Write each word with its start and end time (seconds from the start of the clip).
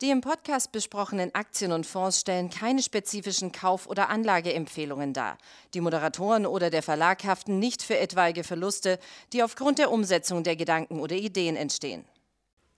Die 0.00 0.10
im 0.10 0.20
Podcast 0.20 0.70
besprochenen 0.70 1.34
Aktien 1.34 1.72
und 1.72 1.84
Fonds 1.84 2.20
stellen 2.20 2.50
keine 2.50 2.84
spezifischen 2.84 3.50
Kauf- 3.50 3.88
oder 3.88 4.10
Anlageempfehlungen 4.10 5.12
dar. 5.12 5.38
Die 5.74 5.80
Moderatoren 5.80 6.46
oder 6.46 6.70
der 6.70 6.84
Verlag 6.84 7.24
haften 7.24 7.58
nicht 7.58 7.82
für 7.82 7.98
etwaige 7.98 8.44
Verluste, 8.44 9.00
die 9.32 9.42
aufgrund 9.42 9.80
der 9.80 9.90
Umsetzung 9.90 10.44
der 10.44 10.54
Gedanken 10.54 11.00
oder 11.00 11.16
Ideen 11.16 11.56
entstehen. 11.56 12.04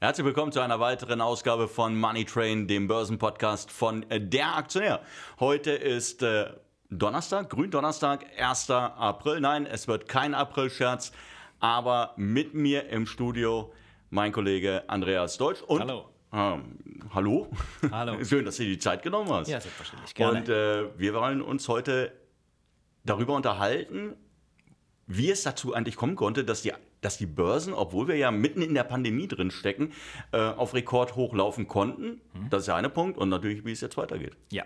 Herzlich 0.00 0.24
willkommen 0.24 0.50
zu 0.50 0.60
einer 0.60 0.80
weiteren 0.80 1.20
Ausgabe 1.20 1.68
von 1.68 1.94
Money 1.94 2.24
Train, 2.24 2.66
dem 2.66 2.88
Börsenpodcast 2.88 3.70
von 3.70 4.06
Der 4.10 4.56
Aktionär. 4.56 5.02
Heute 5.40 5.72
ist 5.72 6.22
äh, 6.22 6.46
Donnerstag, 6.88 7.50
Gründonnerstag, 7.50 8.24
1. 8.38 8.70
April. 8.70 9.40
Nein, 9.40 9.66
es 9.66 9.86
wird 9.88 10.08
kein 10.08 10.32
April-Scherz, 10.32 11.12
aber 11.58 12.14
mit 12.16 12.54
mir 12.54 12.88
im 12.88 13.04
Studio 13.04 13.74
mein 14.08 14.32
Kollege 14.32 14.84
Andreas 14.88 15.36
Deutsch 15.36 15.60
und 15.60 15.80
Hallo. 15.80 16.09
Ähm, 16.32 16.78
hallo. 17.14 17.48
Hallo. 17.90 18.24
Schön, 18.24 18.44
dass 18.44 18.56
du 18.56 18.64
dir 18.64 18.70
die 18.70 18.78
Zeit 18.78 19.02
genommen 19.02 19.30
hast. 19.30 19.48
Ja, 19.48 19.60
selbstverständlich. 19.60 20.14
Gerne. 20.14 20.38
Und 20.40 20.48
äh, 20.48 20.98
wir 20.98 21.14
wollen 21.14 21.42
uns 21.42 21.68
heute 21.68 22.12
darüber 23.04 23.34
unterhalten, 23.34 24.14
wie 25.06 25.30
es 25.30 25.42
dazu 25.42 25.74
eigentlich 25.74 25.96
kommen 25.96 26.16
konnte, 26.16 26.44
dass 26.44 26.62
die, 26.62 26.72
dass 27.00 27.18
die 27.18 27.26
Börsen, 27.26 27.74
obwohl 27.74 28.08
wir 28.08 28.16
ja 28.16 28.30
mitten 28.30 28.62
in 28.62 28.74
der 28.74 28.84
Pandemie 28.84 29.26
drin 29.26 29.50
stecken, 29.50 29.92
äh, 30.32 30.38
auf 30.38 30.74
Rekord 30.74 31.16
hochlaufen 31.16 31.66
konnten. 31.66 32.20
Mhm. 32.32 32.50
Das 32.50 32.60
ist 32.60 32.66
der 32.66 32.76
eine 32.76 32.90
Punkt. 32.90 33.18
Und 33.18 33.28
natürlich, 33.28 33.64
wie 33.64 33.72
es 33.72 33.80
jetzt 33.80 33.96
weitergeht. 33.96 34.36
ja, 34.50 34.64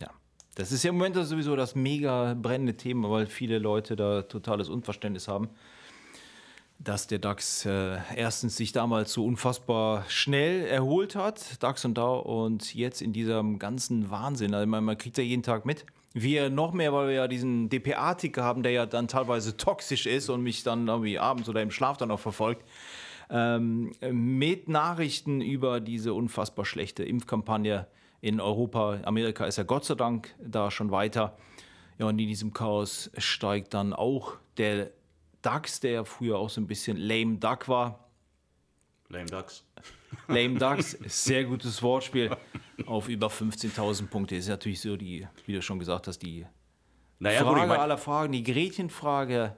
ja. 0.00 0.10
Das 0.56 0.72
ist 0.72 0.82
ja 0.84 0.90
im 0.90 0.96
Moment 0.96 1.16
sowieso 1.16 1.56
das 1.56 1.74
mega 1.74 2.34
brennende 2.34 2.76
Thema, 2.76 3.10
weil 3.10 3.26
viele 3.26 3.58
Leute 3.58 3.96
da 3.96 4.22
totales 4.22 4.68
Unverständnis 4.68 5.28
haben, 5.28 5.48
dass 6.78 7.06
der 7.06 7.18
DAX 7.18 7.64
äh, 7.64 7.98
erstens 8.14 8.56
sich 8.56 8.72
damals 8.72 9.12
so 9.12 9.24
unfassbar 9.24 10.04
schnell 10.08 10.66
erholt 10.66 11.16
hat, 11.16 11.62
DAX 11.62 11.84
und 11.84 11.94
DAO, 11.96 12.20
und 12.44 12.74
jetzt 12.74 13.00
in 13.00 13.12
diesem 13.12 13.58
ganzen 13.58 14.10
Wahnsinn, 14.10 14.54
also 14.54 14.66
man, 14.66 14.84
man 14.84 14.98
kriegt 14.98 15.16
ja 15.18 15.24
jeden 15.24 15.42
Tag 15.42 15.64
mit. 15.64 15.86
Wir 16.12 16.48
noch 16.48 16.72
mehr, 16.72 16.92
weil 16.92 17.08
wir 17.08 17.14
ja 17.14 17.28
diesen 17.28 17.68
DPA-Ticker 17.68 18.44
haben, 18.44 18.62
der 18.62 18.72
ja 18.72 18.86
dann 18.86 19.08
teilweise 19.08 19.56
toxisch 19.56 20.06
ist 20.06 20.28
und 20.28 20.42
mich 20.42 20.62
dann 20.62 20.86
irgendwie 20.86 21.18
abends 21.18 21.48
oder 21.48 21.60
im 21.60 21.72
Schlaf 21.72 21.96
dann 21.96 22.10
auch 22.10 22.20
verfolgt. 22.20 22.64
ähm, 23.30 23.92
mit 24.10 24.68
Nachrichten 24.68 25.40
über 25.40 25.80
diese 25.80 26.14
unfassbar 26.14 26.64
schlechte 26.64 27.02
Impfkampagne 27.04 27.86
in 28.20 28.40
Europa. 28.40 29.00
Amerika 29.04 29.44
ist 29.46 29.58
ja 29.58 29.64
Gott 29.64 29.84
sei 29.84 29.94
Dank 29.94 30.34
da 30.38 30.70
schon 30.70 30.90
weiter. 30.90 31.36
Ja, 31.98 32.06
und 32.06 32.18
in 32.18 32.28
diesem 32.28 32.52
Chaos 32.52 33.10
steigt 33.18 33.74
dann 33.74 33.92
auch 33.92 34.34
der 34.56 34.90
DAX, 35.44 35.80
der 35.80 35.90
ja 35.92 36.04
früher 36.04 36.38
auch 36.38 36.50
so 36.50 36.60
ein 36.60 36.66
bisschen 36.66 36.96
lame 36.96 37.36
Duck 37.36 37.68
war. 37.68 38.08
Lame 39.08 39.26
Ducks. 39.26 39.64
Lame 40.28 40.58
Ducks, 40.58 40.92
sehr 41.06 41.44
gutes 41.44 41.82
Wortspiel, 41.82 42.34
auf 42.86 43.08
über 43.08 43.28
15.000 43.28 44.06
Punkte. 44.06 44.36
Ist 44.36 44.48
natürlich 44.48 44.80
so 44.80 44.96
die, 44.96 45.26
wie 45.46 45.52
du 45.52 45.62
schon 45.62 45.78
gesagt 45.78 46.08
hast, 46.08 46.18
die 46.20 46.46
Naja, 47.18 47.40
Frage 47.40 47.54
gut, 47.54 47.62
ich 47.62 47.68
mein, 47.68 47.80
aller 47.80 47.98
Fragen, 47.98 48.32
die 48.32 48.42
Gretchenfrage. 48.42 49.56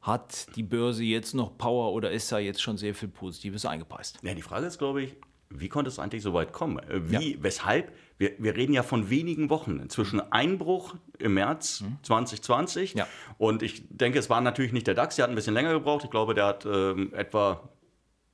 Hat 0.00 0.54
die 0.54 0.62
Börse 0.62 1.02
jetzt 1.02 1.34
noch 1.34 1.58
Power 1.58 1.92
oder 1.92 2.12
ist 2.12 2.30
da 2.30 2.38
jetzt 2.38 2.62
schon 2.62 2.78
sehr 2.78 2.94
viel 2.94 3.08
Positives 3.08 3.64
eingepreist? 3.66 4.20
ja, 4.22 4.32
die 4.32 4.42
Frage 4.42 4.66
ist, 4.66 4.78
glaube 4.78 5.02
ich, 5.02 5.16
wie 5.50 5.68
konnte 5.68 5.88
es 5.88 5.98
eigentlich 5.98 6.22
so 6.22 6.34
weit 6.34 6.52
kommen? 6.52 6.78
Äh, 6.78 7.10
Wie, 7.10 7.32
Ja. 7.34 7.38
weshalb? 7.42 7.92
Wir, 8.18 8.32
wir 8.38 8.56
reden 8.56 8.72
ja 8.74 8.82
von 8.82 9.10
wenigen 9.10 9.48
Wochen. 9.50 9.88
Zwischen 9.88 10.20
Einbruch 10.32 10.94
im 11.18 11.34
März 11.34 11.84
2020 12.02 12.94
Mhm. 12.94 12.98
Ja. 12.98 13.06
und 13.38 13.62
ich 13.62 13.84
denke, 13.88 14.18
es 14.18 14.28
war 14.28 14.40
natürlich 14.40 14.72
nicht 14.72 14.86
der 14.86 14.94
DAX, 14.94 15.16
der 15.16 15.22
hat 15.24 15.30
ein 15.30 15.34
bisschen 15.36 15.54
länger 15.54 15.72
gebraucht. 15.72 16.04
Ich 16.04 16.10
glaube, 16.10 16.34
der 16.34 16.46
hat 16.46 16.66
ähm, 16.66 17.12
etwa 17.14 17.68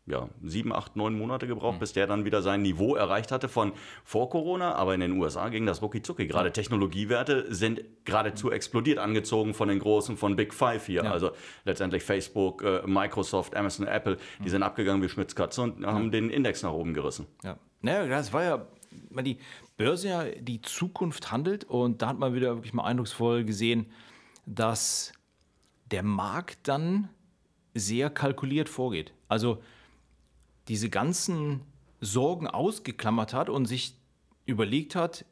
ja, 0.06 0.28
sieben, 0.42 0.72
acht, 0.72 0.97
neun 0.97 1.16
Monate 1.16 1.47
Mhm. 1.47 1.50
gebraucht, 1.50 1.78
bis 1.81 1.92
der 1.94 2.06
dann 2.06 2.25
wieder 2.26 2.42
sein 2.42 2.60
Niveau 2.62 2.94
erreicht 2.94 3.32
hatte 3.32 3.48
von 3.48 3.72
vor 4.04 4.28
Corona. 4.28 4.75
Aber 4.75 4.94
in 4.94 5.00
den 5.00 5.12
USA 5.12 5.48
ging 5.48 5.65
das 5.65 5.81
rucki 5.81 6.03
zucki. 6.03 6.26
Gerade 6.26 6.53
Technologiewerte 6.53 7.54
sind 7.54 7.81
geradezu 8.04 8.50
explodiert, 8.50 8.98
angezogen 8.98 9.54
von 9.54 9.69
den 9.69 9.78
Großen, 9.78 10.16
von 10.16 10.37
Big 10.37 10.53
Five 10.53 10.84
hier. 10.87 11.04
Ja. 11.04 11.10
Also 11.12 11.31
letztendlich 11.64 12.03
Facebook, 12.03 12.62
äh, 12.62 12.82
Microsoft, 12.87 13.56
Amazon, 13.56 13.87
Apple, 13.87 14.16
Mhm. 14.38 14.44
die 14.44 14.50
sind 14.50 14.62
abgegangen 14.62 15.03
wie 15.03 15.09
Schmitzkatze 15.09 15.62
und 15.62 15.87
haben 15.87 16.10
den 16.10 16.28
Index 16.28 16.62
nach 16.62 16.72
oben 16.72 16.93
gerissen. 16.93 17.26
Ja. 17.43 17.56
Naja, 17.81 18.06
das 18.06 18.32
war 18.32 18.43
ja, 18.44 18.66
weil 19.10 19.25
die 19.25 19.38
Börse 19.76 20.09
ja 20.09 20.25
die 20.25 20.60
Zukunft 20.62 21.32
handelt 21.32 21.64
und 21.64 22.03
da 22.03 22.09
hat 22.09 22.19
man 22.19 22.34
wieder 22.34 22.54
wirklich 22.56 22.75
mal 22.75 22.84
eindrucksvoll 22.84 23.44
gesehen, 23.44 23.87
dass 24.47 25.12
der 25.91 26.03
Markt 26.03 26.69
dann 26.69 27.09
sehr 27.75 28.10
kalkuliert 28.10 28.69
vorgeht. 28.69 29.12
Also 29.28 29.62
diese 30.69 30.91
ganzen 30.91 31.60
Sorgen 32.00 32.47
ausgeklammert 32.47 33.32
hat 33.34 33.48
und 33.48 33.66
sich 33.66 33.94
überlegt 34.47 34.94
hat, 34.94 35.25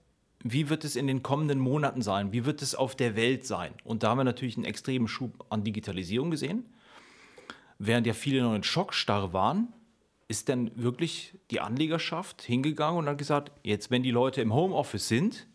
wie 0.44 0.69
wird 0.69 0.84
es 0.84 0.97
in 0.97 1.06
den 1.06 1.22
kommenden 1.22 1.60
Monaten 1.60 2.03
sein? 2.03 2.32
Wie 2.32 2.44
wird 2.44 2.62
es 2.62 2.75
auf 2.75 2.97
der 2.97 3.15
Welt 3.15 3.47
sein? 3.47 3.72
Und 3.84 4.03
da 4.03 4.10
haben 4.10 4.19
wir 4.19 4.25
natürlich 4.25 4.56
einen 4.56 4.65
extremen 4.65 5.06
Schub 5.06 5.44
an 5.50 5.62
Digitalisierung 5.62 6.31
gesehen. 6.31 6.66
Während 7.78 8.06
ja 8.06 8.12
viele 8.12 8.43
noch 8.43 8.54
in 8.54 8.62
Schockstarre 8.62 9.32
waren, 9.32 9.72
ist 10.28 10.48
dann 10.48 10.70
wirklich 10.75 11.38
die 11.50 11.60
Anlegerschaft 11.60 12.43
hingegangen 12.43 12.99
und 12.99 13.09
hat 13.09 13.19
gesagt, 13.19 13.53
jetzt 13.62 13.91
wenn 13.91 14.03
die 14.03 14.10
Leute 14.10 14.41
im 14.41 14.53
Homeoffice 14.54 15.09
sind, 15.09 15.47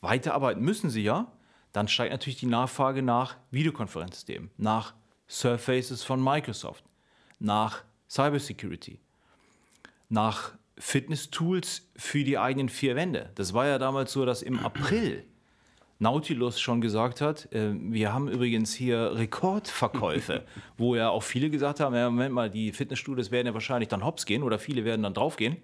weiterarbeiten 0.00 0.62
müssen 0.62 0.90
sie 0.90 1.02
ja, 1.02 1.32
dann 1.72 1.88
steigt 1.88 2.12
natürlich 2.12 2.38
die 2.38 2.46
Nachfrage 2.46 3.02
nach 3.02 3.36
Videokonferenzsystemen, 3.50 4.50
nach 4.56 4.94
Surfaces 5.28 6.02
von 6.02 6.22
Microsoft, 6.22 6.84
nach 7.38 7.84
Cybersecurity, 8.08 8.98
nach 10.10 10.52
Fitness-Tools 10.78 11.90
für 11.96 12.24
die 12.24 12.38
eigenen 12.38 12.68
vier 12.68 12.96
Wände. 12.96 13.30
Das 13.36 13.54
war 13.54 13.66
ja 13.66 13.78
damals 13.78 14.12
so, 14.12 14.26
dass 14.26 14.42
im 14.42 14.58
April 14.64 15.24
Nautilus 15.98 16.58
schon 16.58 16.80
gesagt 16.80 17.20
hat, 17.20 17.52
äh, 17.52 17.72
wir 17.74 18.12
haben 18.12 18.28
übrigens 18.28 18.72
hier 18.72 19.12
Rekordverkäufe, 19.14 20.44
wo 20.78 20.94
ja 20.96 21.10
auch 21.10 21.22
viele 21.22 21.50
gesagt 21.50 21.80
haben, 21.80 21.94
ja, 21.94 22.08
Moment 22.08 22.34
mal, 22.34 22.50
die 22.50 22.72
Fitnessstudios 22.72 23.30
werden 23.30 23.46
ja 23.46 23.54
wahrscheinlich 23.54 23.88
dann 23.88 24.04
hops 24.04 24.26
gehen 24.26 24.42
oder 24.42 24.58
viele 24.58 24.84
werden 24.84 25.02
dann 25.02 25.14
draufgehen. 25.14 25.58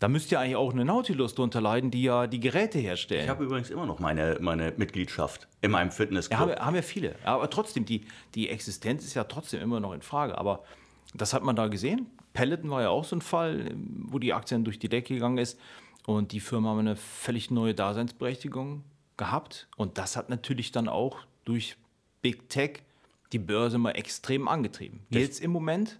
Da 0.00 0.06
müsste 0.06 0.36
ja 0.36 0.40
eigentlich 0.40 0.56
auch 0.56 0.72
eine 0.72 0.84
Nautilus 0.84 1.34
drunter 1.34 1.60
leiden, 1.60 1.90
die 1.90 2.02
ja 2.02 2.28
die 2.28 2.38
Geräte 2.38 2.78
herstellen. 2.78 3.24
Ich 3.24 3.28
habe 3.28 3.44
übrigens 3.44 3.70
immer 3.70 3.84
noch 3.84 3.98
meine, 3.98 4.38
meine 4.40 4.72
Mitgliedschaft 4.76 5.48
in 5.60 5.72
meinem 5.72 5.90
Fitnessclub. 5.90 6.38
Ja, 6.38 6.56
haben, 6.56 6.66
haben 6.66 6.74
wir 6.74 6.84
viele. 6.84 7.16
Aber 7.24 7.50
trotzdem, 7.50 7.84
die, 7.84 8.04
die 8.36 8.48
Existenz 8.48 9.04
ist 9.04 9.14
ja 9.14 9.24
trotzdem 9.24 9.60
immer 9.60 9.80
noch 9.80 9.92
in 9.92 10.02
Frage. 10.02 10.38
Aber 10.38 10.62
das 11.14 11.32
hat 11.32 11.42
man 11.42 11.56
da 11.56 11.68
gesehen. 11.68 12.06
Peloton 12.32 12.70
war 12.70 12.82
ja 12.82 12.90
auch 12.90 13.04
so 13.04 13.16
ein 13.16 13.22
Fall, 13.22 13.74
wo 13.74 14.18
die 14.18 14.32
Aktien 14.32 14.64
durch 14.64 14.78
die 14.78 14.88
Decke 14.88 15.14
gegangen 15.14 15.38
ist. 15.38 15.58
Und 16.06 16.32
die 16.32 16.40
Firma 16.40 16.70
haben 16.70 16.78
eine 16.78 16.96
völlig 16.96 17.50
neue 17.50 17.74
Daseinsberechtigung 17.74 18.84
gehabt. 19.16 19.68
Und 19.76 19.98
das 19.98 20.16
hat 20.16 20.30
natürlich 20.30 20.72
dann 20.72 20.88
auch 20.88 21.18
durch 21.44 21.76
Big 22.22 22.48
Tech 22.48 22.82
die 23.32 23.38
Börse 23.38 23.78
mal 23.78 23.90
extrem 23.90 24.48
angetrieben. 24.48 25.00
Jetzt 25.10 25.40
im 25.40 25.50
Moment 25.50 25.98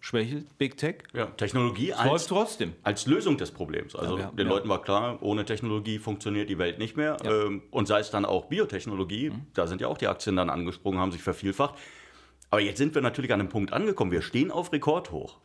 schwächelt 0.00 0.58
Big 0.58 0.76
Tech. 0.76 1.04
ja, 1.12 1.26
Technologie 1.26 1.90
Läuft 1.90 2.06
als, 2.06 2.26
trotzdem. 2.26 2.72
als 2.82 3.06
Lösung 3.06 3.36
des 3.36 3.50
Problems. 3.50 3.94
Also 3.94 4.16
Ja, 4.16 4.24
ja, 4.24 4.30
den 4.30 4.46
ja. 4.46 4.52
Leuten 4.52 4.68
war 4.68 4.82
klar, 4.82 5.22
ohne 5.22 5.44
Technologie 5.44 5.98
funktioniert 5.98 6.48
die 6.48 6.58
Welt 6.58 6.78
nicht 6.78 6.96
mehr. 6.96 7.16
Ja. 7.22 7.46
Ähm, 7.46 7.62
und 7.70 7.86
sei 7.86 8.00
es 8.00 8.10
dann 8.10 8.24
auch 8.24 8.46
Biotechnologie, 8.46 9.32
da 9.54 9.66
sind 9.66 9.80
ja 9.80 9.88
auch 9.88 9.98
die 9.98 10.06
Aktien 10.08 10.36
dann 10.36 10.50
angesprungen, 10.50 10.98
haben 11.00 11.12
sich 11.12 11.22
vervielfacht. 11.22 11.74
Aber 12.50 12.60
jetzt 12.60 12.78
sind 12.78 12.94
wir 12.94 13.02
natürlich 13.02 13.32
an 13.32 13.40
einem 13.40 13.48
Punkt 13.48 13.72
angekommen. 13.72 14.10
Wir 14.10 14.22
stehen 14.22 14.50
auf 14.50 14.72
Rekordhoch. 14.72 15.38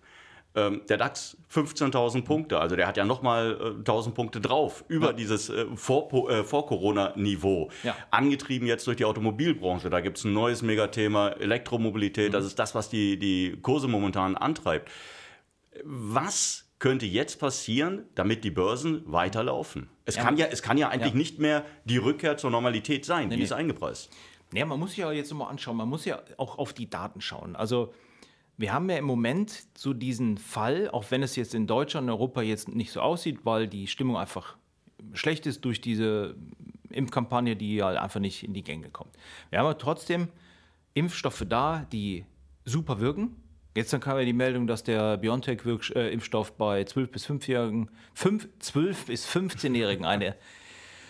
Ähm, 0.57 0.81
der 0.88 0.95
DAX 0.97 1.38
15.000 1.53 2.23
Punkte, 2.23 2.59
also 2.59 2.77
der 2.77 2.88
hat 2.88 2.95
ja 2.95 3.03
nochmal 3.03 3.57
äh, 3.59 3.89
1.000 3.89 4.11
Punkte 4.11 4.39
drauf, 4.39 4.85
über 4.88 5.07
Ja. 5.07 5.13
dieses 5.13 5.49
äh, 5.49 5.66
Vor- 5.75 6.29
äh, 6.31 6.43
Vor-Corona-Niveau. 6.45 7.69
Ja. 7.84 7.93
Angetrieben 8.09 8.66
jetzt 8.66 8.87
durch 8.87 8.96
die 8.96 9.03
Automobilbranche. 9.05 9.90
Da 9.90 9.99
gibt 9.99 10.17
es 10.17 10.23
ein 10.23 10.31
neues 10.34 10.61
Megathema, 10.61 11.28
Elektromobilität. 11.29 12.34
Das 12.34 12.46
ist 12.46 12.57
das, 12.57 12.73
was 12.73 12.90
die, 12.90 13.19
die 13.19 13.57
Kurse 13.61 13.90
momentan 13.90 14.37
antreibt. 14.37 14.90
Was 15.84 16.66
könnte 16.79 17.05
jetzt 17.05 17.40
passieren, 17.40 18.03
damit 18.16 18.43
die 18.46 18.52
Börsen 18.52 19.02
weiterlaufen? 19.05 19.90
Es, 20.05 20.16
Ja. 20.16 20.23
kann, 20.23 20.37
ja, 20.37 20.46
es 20.49 20.61
kann 20.61 20.78
ja 20.78 20.87
eigentlich 20.87 21.13
nicht 21.13 21.37
mehr 21.40 21.66
die 21.84 21.97
Rückkehr 21.97 22.37
zur 22.37 22.49
Normalität 22.52 23.03
sein. 23.05 23.29
die 23.29 23.35
nee. 23.37 23.43
ist 23.43 23.52
eingepreist. 23.52 24.09
Ja, 24.53 24.65
man 24.65 24.79
muss 24.79 24.91
sich 24.91 24.99
ja 24.99 25.11
jetzt 25.11 25.31
nochmal 25.31 25.49
anschauen, 25.49 25.77
man 25.77 25.89
muss 25.89 26.05
ja 26.05 26.21
auch 26.37 26.57
auf 26.57 26.73
die 26.73 26.89
Daten 26.89 27.21
schauen. 27.21 27.55
Also 27.55 27.93
wir 28.57 28.71
haben 28.71 28.89
ja 28.89 28.97
im 28.97 29.05
Moment 29.05 29.63
so 29.75 29.93
diesen 29.93 30.37
Fall, 30.37 30.89
auch 30.89 31.05
wenn 31.09 31.23
es 31.23 31.35
jetzt 31.35 31.53
in 31.53 31.67
Deutschland 31.67 32.05
und 32.05 32.11
Europa 32.11 32.41
jetzt 32.41 32.69
nicht 32.69 32.91
so 32.91 33.01
aussieht, 33.01 33.39
weil 33.43 33.67
die 33.67 33.87
Stimmung 33.87 34.17
einfach 34.17 34.55
schlecht 35.13 35.45
ist 35.45 35.65
durch 35.65 35.81
diese 35.81 36.35
Impfkampagne, 36.89 37.55
die 37.55 37.75
ja 37.75 37.89
einfach 37.89 38.21
nicht 38.21 38.43
in 38.43 38.53
die 38.53 38.63
Gänge 38.63 38.89
kommt. 38.89 39.11
Wir 39.49 39.59
haben 39.59 39.65
aber 39.65 39.77
trotzdem 39.77 40.29
Impfstoffe 40.93 41.43
da, 41.47 41.85
die 41.91 42.25
super 42.63 42.99
wirken. 42.99 43.35
Gestern 43.73 43.99
kam 43.99 44.17
ja 44.17 44.23
die 44.23 44.31
Meldung, 44.31 44.67
dass 44.67 44.83
der 44.83 45.17
BioNTech-Impfstoff 45.17 46.53
bei 46.53 46.83
12- 46.83 47.07
bis 47.07 47.27
5-Jährigen, 47.27 47.91
5, 48.13 48.47
12- 48.61 49.07
bis 49.07 49.27
15-Jährigen 49.27 50.05
eine 50.05 50.35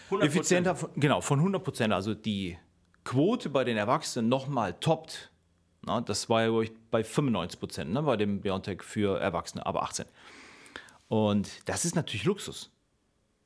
100%. 0.09 0.23
effizienter, 0.23 0.75
genau, 0.95 1.21
von 1.21 1.37
100 1.37 1.63
Prozent, 1.63 1.93
also 1.93 2.15
die 2.15 2.57
Quote 3.05 3.49
bei 3.49 3.63
den 3.63 3.77
Erwachsenen 3.77 4.27
nochmal 4.27 4.73
toppt. 4.73 5.31
Na, 5.85 6.01
das 6.01 6.29
war 6.29 6.43
ja 6.43 6.61
ich, 6.61 6.71
bei 6.91 7.03
95 7.03 7.59
Prozent 7.59 7.93
ne, 7.93 8.01
bei 8.03 8.17
dem 8.17 8.41
BioNTech 8.41 8.81
für 8.83 9.19
Erwachsene, 9.19 9.65
aber 9.65 9.83
18. 9.83 10.05
Und 11.07 11.49
das 11.69 11.85
ist 11.85 11.95
natürlich 11.95 12.25
Luxus. 12.25 12.71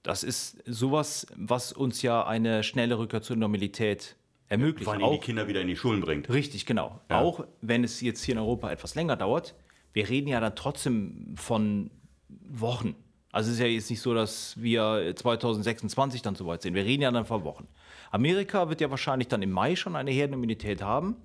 Das 0.02 0.24
ist 0.24 0.58
sowas, 0.66 1.28
was 1.36 1.74
uns 1.74 2.02
ja 2.02 2.26
eine 2.26 2.64
schnelle 2.64 2.98
Rückkehr 2.98 3.22
zur 3.22 3.36
Normalität 3.36 4.16
ermöglicht. 4.48 4.86
Vor 4.86 4.94
allem 4.94 5.02
die 5.02 5.18
Auch- 5.20 5.22
Kinder 5.22 5.48
wieder 5.48 5.62
in 5.62 5.68
die 5.68 5.76
Schulen 5.76 6.00
bringt. 6.02 6.30
Richtig, 6.30 6.66
genau. 6.66 7.02
Ja. 7.10 7.20
Auch 7.20 7.46
wenn 7.62 7.84
es 7.84 8.00
jetzt 8.00 8.24
hier 8.24 8.34
in 8.36 8.40
Europa 8.40 8.72
etwas 8.72 8.96
länger 8.96 9.18
dauert, 9.18 9.56
wir 9.92 10.08
reden 10.08 10.30
ja 10.30 10.40
dann 10.40 10.56
trotzdem 10.56 11.34
von 11.36 11.92
Wochen. 12.30 12.96
Also 13.31 13.50
es 13.50 13.56
ist 13.56 13.62
ja 13.62 13.68
jetzt 13.68 13.90
nicht 13.90 14.02
so, 14.02 14.14
dass 14.14 14.60
wir 14.62 15.14
2026 15.16 16.22
dann 16.22 16.36
soweit 16.36 16.62
sind. 16.62 16.74
Wir 16.74 16.84
reden 16.84 17.04
ja 17.04 17.12
dann 17.12 17.26
von 17.26 17.44
Wochen. 17.44 17.68
Amerika 18.12 18.70
wird 18.70 18.81
ja 18.81 18.90
wahrscheinlich 18.90 19.28
dann 19.28 19.42
im 19.44 19.52
Mai 19.52 19.76
schon 19.76 19.96
eine 19.96 20.12
Herdenimmunität 20.12 20.81
haben 20.81 21.16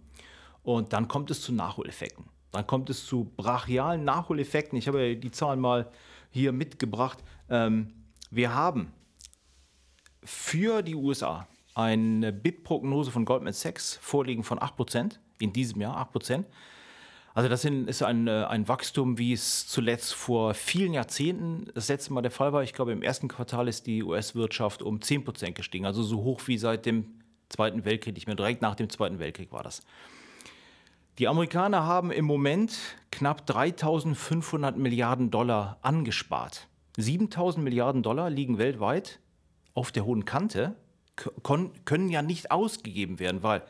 und 0.62 0.92
dann 0.92 1.08
kommt 1.08 1.30
es 1.30 1.40
zu 1.40 1.52
Nachholeffekten. 1.52 2.26
Dann 2.52 2.66
kommt 2.66 2.90
es 2.90 3.06
zu 3.06 3.32
brachialen 3.36 4.04
Nachholeffekten. 4.04 4.78
Ich 4.78 4.86
habe 4.86 5.06
ja 5.06 5.14
die 5.14 5.30
Zahlen 5.30 5.60
mal 5.60 5.90
hier 6.30 6.52
mitgebracht. 6.52 7.18
Ähm, 7.48 7.92
wir 8.30 8.54
haben 8.54 8.92
für 10.22 10.82
die 10.82 10.94
USA 10.94 11.46
eine 11.74 12.32
BIP-Prognose 12.32 13.10
von 13.10 13.24
Goldman 13.24 13.52
Sachs 13.52 13.98
vorliegen 14.00 14.44
von 14.44 14.58
8% 14.58 15.18
in 15.38 15.52
diesem 15.52 15.80
Jahr, 15.80 16.08
8%. 16.14 16.44
Also 17.34 17.48
das 17.48 17.64
ist 17.64 18.02
ein, 18.02 18.28
äh, 18.28 18.44
ein 18.48 18.68
Wachstum, 18.68 19.18
wie 19.18 19.32
es 19.32 19.66
zuletzt 19.66 20.14
vor 20.14 20.54
vielen 20.54 20.94
Jahrzehnten 20.94 21.66
das 21.74 21.88
letzte 21.88 22.12
Mal 22.12 22.22
der 22.22 22.30
Fall 22.30 22.52
war. 22.52 22.62
Ich 22.62 22.72
glaube, 22.72 22.92
im 22.92 23.02
ersten 23.02 23.26
Quartal 23.26 23.66
ist 23.66 23.88
die 23.88 24.04
US-Wirtschaft 24.04 24.82
um 24.82 25.00
10% 25.00 25.52
gestiegen, 25.52 25.84
also 25.84 26.04
so 26.04 26.22
hoch 26.22 26.40
wie 26.46 26.58
seit 26.58 26.86
dem 26.86 27.06
Zweiten 27.48 27.84
Weltkrieg, 27.84 28.14
nicht 28.14 28.28
mehr 28.28 28.36
direkt 28.36 28.62
nach 28.62 28.76
dem 28.76 28.88
Zweiten 28.88 29.18
Weltkrieg 29.18 29.50
war 29.52 29.64
das. 29.64 29.82
Die 31.18 31.28
Amerikaner 31.28 31.84
haben 31.84 32.10
im 32.10 32.24
Moment 32.24 32.76
knapp 33.10 33.46
3500 33.46 34.76
Milliarden 34.76 35.30
Dollar 35.30 35.78
angespart. 35.82 36.68
7000 36.96 37.62
Milliarden 37.62 38.02
Dollar 38.02 38.30
liegen 38.30 38.58
weltweit 38.58 39.18
auf 39.74 39.90
der 39.90 40.04
hohen 40.04 40.24
Kante, 40.24 40.76
können 41.42 42.08
ja 42.08 42.22
nicht 42.22 42.50
ausgegeben 42.52 43.18
werden, 43.18 43.42
weil 43.42 43.62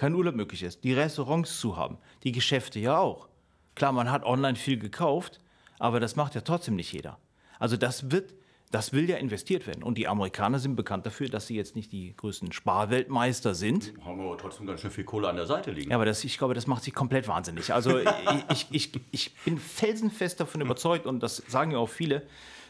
kein 0.00 0.14
Urlaub 0.14 0.34
möglich 0.34 0.62
ist, 0.62 0.82
die 0.82 0.94
Restaurants 0.94 1.60
zu 1.60 1.76
haben, 1.76 1.98
die 2.24 2.32
Geschäfte 2.32 2.80
ja 2.80 2.96
auch. 2.96 3.28
Klar, 3.74 3.92
man 3.92 4.10
hat 4.10 4.24
online 4.24 4.56
viel 4.56 4.78
gekauft, 4.78 5.40
aber 5.78 6.00
das 6.00 6.16
macht 6.16 6.34
ja 6.34 6.40
trotzdem 6.40 6.74
nicht 6.74 6.90
jeder. 6.90 7.18
Also 7.58 7.76
das 7.76 8.10
wird, 8.10 8.32
das 8.70 8.94
will 8.94 9.10
ja 9.10 9.18
investiert 9.18 9.66
werden. 9.66 9.82
Und 9.82 9.98
die 9.98 10.08
Amerikaner 10.08 10.58
sind 10.58 10.74
bekannt 10.74 11.04
dafür, 11.04 11.28
dass 11.28 11.48
sie 11.48 11.54
jetzt 11.54 11.76
nicht 11.76 11.92
die 11.92 12.16
größten 12.16 12.50
Sparweltmeister 12.50 13.54
sind. 13.54 13.92
Haben 14.02 14.20
wir 14.20 14.24
aber 14.24 14.38
trotzdem 14.38 14.66
ganz 14.66 14.80
schön 14.80 14.90
viel 14.90 15.04
Kohle 15.04 15.28
an 15.28 15.36
der 15.36 15.44
Seite 15.44 15.70
liegen. 15.70 15.90
Ja, 15.90 15.98
aber 15.98 16.06
das, 16.06 16.24
ich 16.24 16.38
glaube, 16.38 16.54
das 16.54 16.66
macht 16.66 16.82
sie 16.82 16.92
komplett 16.92 17.28
wahnsinnig. 17.28 17.74
Also 17.74 17.98
ich, 18.50 18.66
ich, 18.70 18.70
ich, 18.70 19.02
ich 19.10 19.34
bin 19.44 19.58
felsenfest 19.58 20.40
davon 20.40 20.62
überzeugt 20.62 21.04
und 21.04 21.22
das 21.22 21.42
sagen 21.46 21.72
ja 21.72 21.78
auch 21.78 21.90
viele 21.90 22.22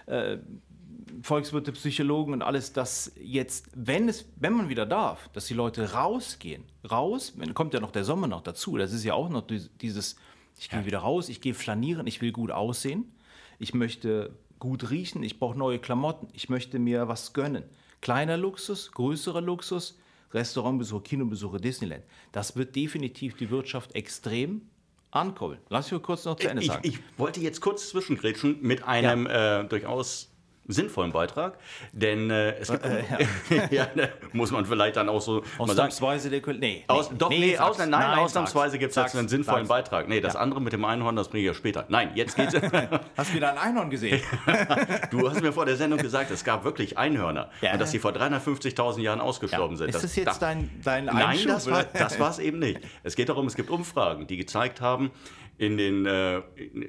äh, 0.07 0.39
Volkswirte, 1.23 1.73
Psychologen 1.73 2.33
und 2.33 2.43
alles, 2.43 2.73
dass 2.73 3.13
jetzt, 3.21 3.69
wenn 3.75 4.09
es, 4.09 4.27
wenn 4.37 4.53
man 4.55 4.69
wieder 4.69 4.87
darf, 4.87 5.29
dass 5.33 5.47
die 5.47 5.55
Leute 5.55 5.93
rausgehen, 5.93 6.65
raus, 6.91 7.35
dann 7.37 7.55
kommt 7.55 7.75
ja 7.75 7.81
noch 7.81 7.91
der 7.91 8.05
Sommer 8.05 8.27
noch 8.27 8.43
dazu. 8.43 8.77
Das 8.77 8.93
ist 8.93 9.05
ja 9.05 9.15
auch 9.15 9.29
noch 9.29 9.47
dies- 9.47 9.71
dieses, 9.81 10.17
ich 10.59 10.71
gehe 10.71 10.85
wieder 10.87 10.99
raus, 11.01 11.29
ich 11.29 11.41
gehe 11.41 11.55
flanieren, 11.55 12.07
ich 12.07 12.21
will 12.21 12.33
gut 12.33 12.51
aussehen, 12.51 13.13
ich 13.59 13.75
möchte 13.75 14.35
gut 14.59 14.91
riechen, 14.91 15.23
ich 15.23 15.39
brauche 15.39 15.59
neue 15.59 15.79
Klamotten, 15.79 16.29
ich 16.33 16.49
möchte 16.49 16.79
mir 16.79 17.09
was 17.09 17.33
gönnen. 17.33 17.65
Kleiner 18.01 18.37
Luxus, 18.37 18.93
größerer 18.93 19.41
Luxus, 19.41 19.99
Restaurantbesuche, 20.33 21.03
Kinobesuche, 21.03 21.59
Disneyland. 21.59 22.05
Das 22.33 22.57
wird 22.57 22.77
definitiv 22.77 23.37
die 23.37 23.51
Wirtschaft 23.51 23.95
extrem 23.95 24.63
ankurbeln. 25.11 25.61
Lass 25.69 25.87
mich 25.87 26.01
mal 26.01 26.07
kurz 26.07 26.25
noch 26.25 26.37
zu 26.37 26.49
Ende 26.49 26.63
Ich, 26.63 26.69
sagen. 26.69 26.83
ich 26.87 26.99
wollte 27.19 27.41
jetzt 27.41 27.61
kurz 27.61 27.89
zwischengrätschen 27.91 28.59
mit 28.63 28.85
einem 28.85 29.27
äh, 29.27 29.65
durchaus 29.65 30.30
sinnvollen 30.73 31.13
Beitrag, 31.13 31.59
denn 31.93 32.31
äh, 32.31 32.53
es 32.59 32.71
gibt, 32.71 32.85
ja. 33.71 33.87
ne, 33.95 34.11
muss 34.33 34.51
man 34.51 34.65
vielleicht 34.67 34.97
dann 34.97 35.09
auch 35.09 35.21
so 35.21 35.43
Ausnahmsweise 35.59 36.31
der 36.31 36.41
Kul- 36.43 36.59
Nee, 36.59 36.85
Aus, 36.89 37.11
doch, 37.17 37.31
nee, 37.31 37.55
sag's. 37.57 37.71
aus, 37.71 37.79
nein, 37.79 37.91
nein, 37.91 38.19
ausnahmsweise 38.19 38.79
gibt 38.79 38.91
es 38.91 38.97
jetzt 38.97 39.17
einen 39.17 39.29
sinnvollen 39.29 39.67
sag's. 39.67 39.69
Beitrag. 39.91 40.09
Nee, 40.09 40.21
das 40.21 40.35
Ja. 40.35 40.41
andere 40.41 40.61
mit 40.61 40.73
dem 40.73 40.85
Einhorn, 40.85 41.17
das 41.17 41.29
bringe 41.29 41.43
ich 41.43 41.47
ja 41.49 41.55
später. 41.55 41.85
Nein, 41.89 42.11
jetzt 42.15 42.37
geht's. 42.37 42.55
Hast 43.17 43.31
du 43.31 43.35
wieder 43.35 43.51
ein 43.53 43.59
Einhorn 43.59 43.91
gesehen? 43.91 44.21
du 45.11 45.29
hast 45.29 45.41
mir 45.43 45.53
vor 45.53 45.67
der 45.67 45.77
Sendung 45.77 45.99
gesagt, 45.99 46.31
es 46.31 46.45
gab 46.45 46.65
wirklich 46.65 46.99
Einhörner 46.99 47.51
Ja. 47.61 47.73
und 47.73 47.81
dass 47.81 47.91
sie 47.91 47.99
vor 47.99 48.13
350.000 48.13 49.01
Jahren 49.01 49.21
ausgestorben 49.21 49.77
sind. 49.77 49.89
Ist 49.91 50.03
das 50.05 50.17
jetzt 50.17 50.41
dein, 50.43 50.71
dein 50.85 51.07
Nein, 51.07 51.17
Einschub, 51.17 51.49
das 51.49 51.71
war 51.71 51.85
das 51.85 52.19
war's 52.19 52.39
eben 52.39 52.59
nicht. 52.59 52.81
Es 53.03 53.17
geht 53.17 53.29
darum, 53.29 53.47
es 53.47 53.55
gibt 53.57 53.71
Umfragen, 53.71 54.27
die 54.27 54.37
gezeigt 54.37 54.81
haben, 54.81 55.11
in 55.61 55.77
den, 55.77 56.07
äh, 56.07 56.41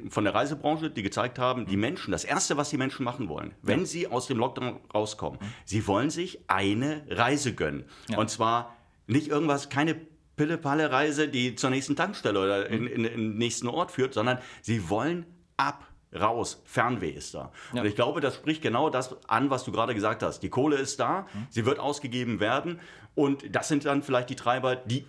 von 0.09 0.23
der 0.23 0.33
Reisebranche, 0.33 0.89
die 0.89 1.03
gezeigt 1.03 1.39
haben, 1.39 1.65
die 1.65 1.75
Menschen, 1.75 2.12
das 2.12 2.23
Erste, 2.23 2.56
was 2.56 2.69
die 2.69 2.77
Menschen 2.77 3.03
machen 3.03 3.27
wollen, 3.27 3.53
wenn 3.62 3.85
sie 3.85 4.07
aus 4.07 4.27
dem 4.27 4.38
Lockdown 4.38 4.79
rauskommen, 4.94 5.39
sie 5.65 5.85
wollen 5.88 6.09
sich 6.09 6.39
eine 6.47 7.03
Reise 7.09 7.53
gönnen. 7.53 7.83
Und 8.15 8.29
zwar 8.29 8.77
nicht 9.07 9.27
irgendwas, 9.27 9.68
keine 9.68 9.95
Pille-Palle-Reise, 10.38 11.27
die 11.27 11.56
zur 11.56 11.69
nächsten 11.69 11.97
Tankstelle 11.97 12.39
oder 12.39 12.69
in, 12.69 12.88
in, 12.88 13.03
in 13.03 13.21
den 13.21 13.38
nächsten 13.38 13.68
Ort 13.68 13.91
führt, 13.91 14.13
sondern 14.13 14.38
sie 14.62 14.89
wollen 14.89 15.25
ab. 15.57 15.85
Raus, 16.13 16.62
Fernweh 16.65 17.12
ist 17.12 17.33
da. 17.33 17.53
Und 17.71 17.85
ich 17.85 17.95
glaube, 17.95 18.19
das 18.19 18.35
spricht 18.35 18.62
genau 18.62 18.89
das 18.89 19.15
an, 19.29 19.50
was 19.50 19.63
du 19.63 19.71
gerade 19.71 19.94
gesagt 19.94 20.24
hast. 20.24 20.41
Die 20.41 20.50
Kohle 20.50 20.75
ist 20.75 21.00
da, 21.00 21.25
sie 21.50 21.65
wird 21.65 21.79
ausgegeben 21.79 22.41
werden 22.41 22.81
und 23.15 23.56
das 23.56 23.69
sind 23.69 23.85
dann 23.85 24.01
vielleicht 24.01 24.29
die 24.29 24.35
Treiber, 24.35 24.75
die 24.75 25.06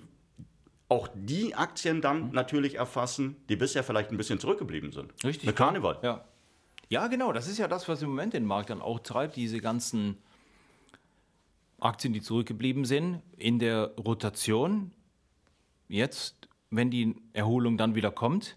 auch 0.92 1.08
die 1.14 1.54
Aktien 1.54 2.00
dann 2.02 2.30
natürlich 2.32 2.74
erfassen, 2.76 3.36
die 3.48 3.56
bisher 3.56 3.82
vielleicht 3.82 4.10
ein 4.10 4.16
bisschen 4.18 4.38
zurückgeblieben 4.38 4.92
sind. 4.92 5.12
Richtig. 5.24 5.46
Mit 5.46 5.56
Karneval. 5.56 5.98
Ja. 6.02 6.24
ja, 6.90 7.06
genau. 7.08 7.32
Das 7.32 7.48
ist 7.48 7.58
ja 7.58 7.66
das, 7.66 7.88
was 7.88 8.02
im 8.02 8.10
Moment 8.10 8.34
den 8.34 8.44
Markt 8.44 8.68
dann 8.70 8.82
auch 8.82 8.98
treibt. 9.00 9.36
Diese 9.36 9.58
ganzen 9.60 10.18
Aktien, 11.80 12.12
die 12.12 12.20
zurückgeblieben 12.20 12.84
sind, 12.84 13.22
in 13.36 13.58
der 13.58 13.92
Rotation. 13.98 14.92
Jetzt, 15.88 16.48
wenn 16.70 16.90
die 16.90 17.16
Erholung 17.32 17.76
dann 17.76 17.94
wieder 17.94 18.10
kommt, 18.10 18.56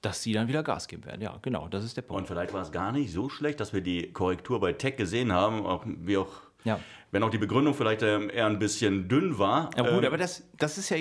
dass 0.00 0.22
sie 0.22 0.32
dann 0.32 0.48
wieder 0.48 0.62
Gas 0.62 0.88
geben 0.88 1.04
werden. 1.04 1.20
Ja, 1.20 1.38
genau. 1.42 1.68
Das 1.68 1.84
ist 1.84 1.96
der 1.96 2.02
Punkt. 2.02 2.22
Und 2.22 2.26
vielleicht 2.26 2.52
war 2.52 2.62
es 2.62 2.72
gar 2.72 2.92
nicht 2.92 3.12
so 3.12 3.28
schlecht, 3.28 3.60
dass 3.60 3.72
wir 3.72 3.80
die 3.82 4.12
Korrektur 4.12 4.58
bei 4.60 4.72
Tech 4.72 4.96
gesehen 4.96 5.32
haben, 5.32 5.64
auch, 5.66 5.84
wie 5.86 6.16
auch, 6.16 6.32
Ja. 6.64 6.80
wenn 7.12 7.22
auch 7.22 7.30
die 7.30 7.38
Begründung 7.38 7.74
vielleicht 7.74 8.02
ähm, 8.02 8.30
eher 8.30 8.46
ein 8.46 8.58
bisschen 8.58 9.08
dünn 9.08 9.38
war. 9.38 9.70
Ja, 9.76 9.82
gut, 9.82 10.00
Ähm, 10.02 10.06
aber 10.06 10.16
das, 10.18 10.48
das 10.56 10.78
ist 10.78 10.88
ja. 10.90 10.96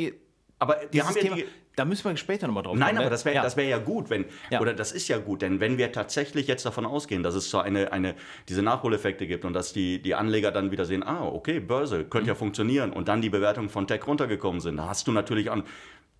Aber 0.62 0.78
Dieses 0.94 1.08
haben 1.08 1.16
ja 1.16 1.22
Thema, 1.22 1.36
die, 1.38 1.46
da 1.76 1.86
müssen 1.86 2.06
wir 2.10 2.16
später 2.18 2.48
nochmal 2.48 2.64
drauf 2.64 2.78
Nein, 2.78 2.90
kommen, 2.90 2.98
aber 3.00 3.06
ne? 3.06 3.10
das 3.12 3.26
wäre 3.26 3.36
ja. 3.36 3.56
wär 3.58 3.66
ja 3.66 3.78
gut, 3.80 4.10
wenn, 4.10 4.26
Ja. 4.50 4.62
oder 4.62 4.74
das 4.74 4.92
ist 4.92 5.08
ja 5.08 5.18
gut, 5.18 5.42
denn 5.42 5.60
wenn 5.60 5.78
wir 5.78 5.92
tatsächlich 5.92 6.48
jetzt 6.48 6.66
davon 6.66 6.86
ausgehen, 6.86 7.24
dass 7.24 7.36
es 7.36 7.50
so 7.50 7.58
eine, 7.60 7.92
eine, 7.92 8.16
diese 8.48 8.62
Nachholeffekte 8.62 9.26
gibt 9.28 9.44
und 9.46 9.54
dass 9.54 9.74
die, 9.74 10.02
die 10.02 10.14
Anleger 10.16 10.52
dann 10.52 10.72
wieder 10.72 10.86
sehen, 10.86 11.04
ah, 11.04 11.26
okay, 11.26 11.60
Börse, 11.60 12.04
könnte 12.06 12.24
Mhm. 12.24 12.28
ja 12.30 12.36
funktionieren 12.36 12.94
und 12.94 13.08
dann 13.08 13.22
die 13.22 13.30
Bewertungen 13.30 13.70
von 13.70 13.88
Tech 13.88 14.06
runtergekommen 14.08 14.62
sind, 14.62 14.78
da 14.78 14.88
hast 14.88 15.08
du 15.08 15.12
natürlich 15.12 15.50
an, 15.50 15.64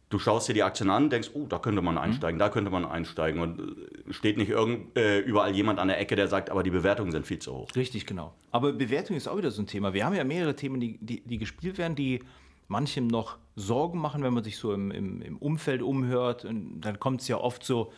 du 0.10 0.20
schaust 0.20 0.50
dir 0.50 0.54
die 0.54 0.64
Aktien 0.64 0.90
an, 0.90 1.10
denkst, 1.10 1.30
oh, 1.34 1.46
da 1.48 1.60
könnte 1.60 1.82
Mhm. 1.82 1.86
man 1.86 1.98
einsteigen, 1.98 2.40
da 2.40 2.50
könnte 2.50 2.72
man 2.72 2.84
einsteigen 2.86 3.42
und 3.42 3.60
äh, 3.60 4.12
steht 4.14 4.38
nicht 4.38 4.50
irgend, 4.50 4.98
äh, 4.98 5.20
überall 5.20 5.54
jemand 5.54 5.80
an 5.80 5.88
der 5.88 6.00
Ecke, 6.00 6.16
der 6.16 6.28
sagt, 6.28 6.50
aber 6.50 6.64
die 6.64 6.72
Bewertungen 6.72 7.12
sind 7.12 7.28
viel 7.28 7.40
zu 7.40 7.54
hoch. 7.54 7.68
Richtig, 7.76 8.06
genau. 8.06 8.34
Aber 8.52 8.74
Bewertung 8.74 9.16
ist 9.16 9.28
auch 9.28 9.38
wieder 9.38 9.52
so 9.52 9.62
ein 9.62 9.68
Thema. 9.68 9.94
Wir 9.94 10.06
haben 10.06 10.16
ja 10.16 10.24
mehrere 10.24 10.56
Themen, 10.56 10.80
die, 10.80 10.98
die, 11.00 11.22
die 11.22 11.38
gespielt 11.38 11.78
werden, 11.78 11.96
die 11.96 12.22
manchem 12.72 13.08
noch 13.08 13.38
Sorgen 13.56 14.00
machen, 14.00 14.24
wenn 14.24 14.34
man 14.34 14.44
sich 14.44 14.58
so 14.58 14.74
im, 14.74 14.90
im, 14.92 15.22
im 15.22 15.38
Umfeld 15.38 15.82
umhört. 15.84 16.46
Und 16.46 16.82
dann 16.82 17.00
kommt 17.00 17.22
es 17.22 17.28
ja 17.28 17.38
oft 17.38 17.64
so, 17.64 17.92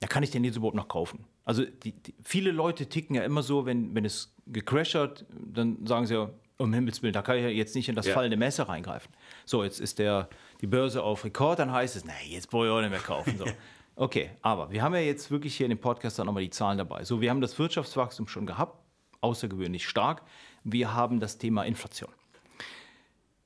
ja, 0.00 0.06
kann 0.06 0.22
ich 0.22 0.30
denn 0.30 0.44
jetzt 0.44 0.56
überhaupt 0.56 0.76
noch 0.76 0.88
kaufen? 0.88 1.24
Also 1.44 1.64
die, 1.64 1.92
die, 1.92 2.14
viele 2.22 2.52
Leute 2.52 2.86
ticken 2.86 3.16
ja 3.16 3.24
immer 3.24 3.42
so, 3.42 3.66
wenn, 3.66 3.94
wenn 3.94 4.04
es 4.04 4.34
gecrasht 4.46 4.94
hat, 4.94 5.24
dann 5.30 5.84
sagen 5.86 6.06
sie 6.06 6.14
ja, 6.14 6.30
um 6.58 6.72
Himmels 6.72 7.02
Willen, 7.02 7.12
da 7.12 7.22
kann 7.22 7.36
ich 7.36 7.42
ja 7.42 7.48
jetzt 7.48 7.74
nicht 7.74 7.88
in 7.88 7.96
das 7.96 8.06
Ja. 8.06 8.14
fallende 8.14 8.36
Messer 8.36 8.68
reingreifen. 8.68 9.12
So, 9.44 9.64
jetzt 9.64 9.80
ist 9.80 9.98
der, 9.98 10.28
die 10.60 10.66
Börse 10.68 11.02
auf 11.02 11.24
Rekord, 11.24 11.58
dann 11.58 11.72
heißt 11.72 11.96
es, 11.96 12.04
nee, 12.04 12.12
jetzt 12.28 12.48
brauche 12.50 12.66
ich 12.66 12.70
auch 12.70 12.80
nicht 12.80 12.90
mehr 12.90 13.00
kaufen. 13.00 13.36
So. 13.38 13.46
Okay, 13.96 14.30
aber 14.42 14.72
wir 14.72 14.82
haben 14.82 14.92
ja 14.94 15.00
jetzt 15.00 15.30
wirklich 15.30 15.56
hier 15.56 15.66
in 15.66 15.70
dem 15.70 15.78
Podcast 15.78 16.18
dann 16.18 16.26
nochmal 16.26 16.42
die 16.42 16.50
Zahlen 16.50 16.78
dabei. 16.78 17.04
So, 17.04 17.20
wir 17.20 17.30
haben 17.30 17.40
das 17.40 17.56
Wirtschaftswachstum 17.60 18.26
schon 18.26 18.44
gehabt, 18.44 18.76
außergewöhnlich 19.20 19.86
stark. 19.86 20.22
Wir 20.64 20.92
haben 20.94 21.20
das 21.20 21.38
Thema 21.38 21.62
Inflation. 21.64 22.10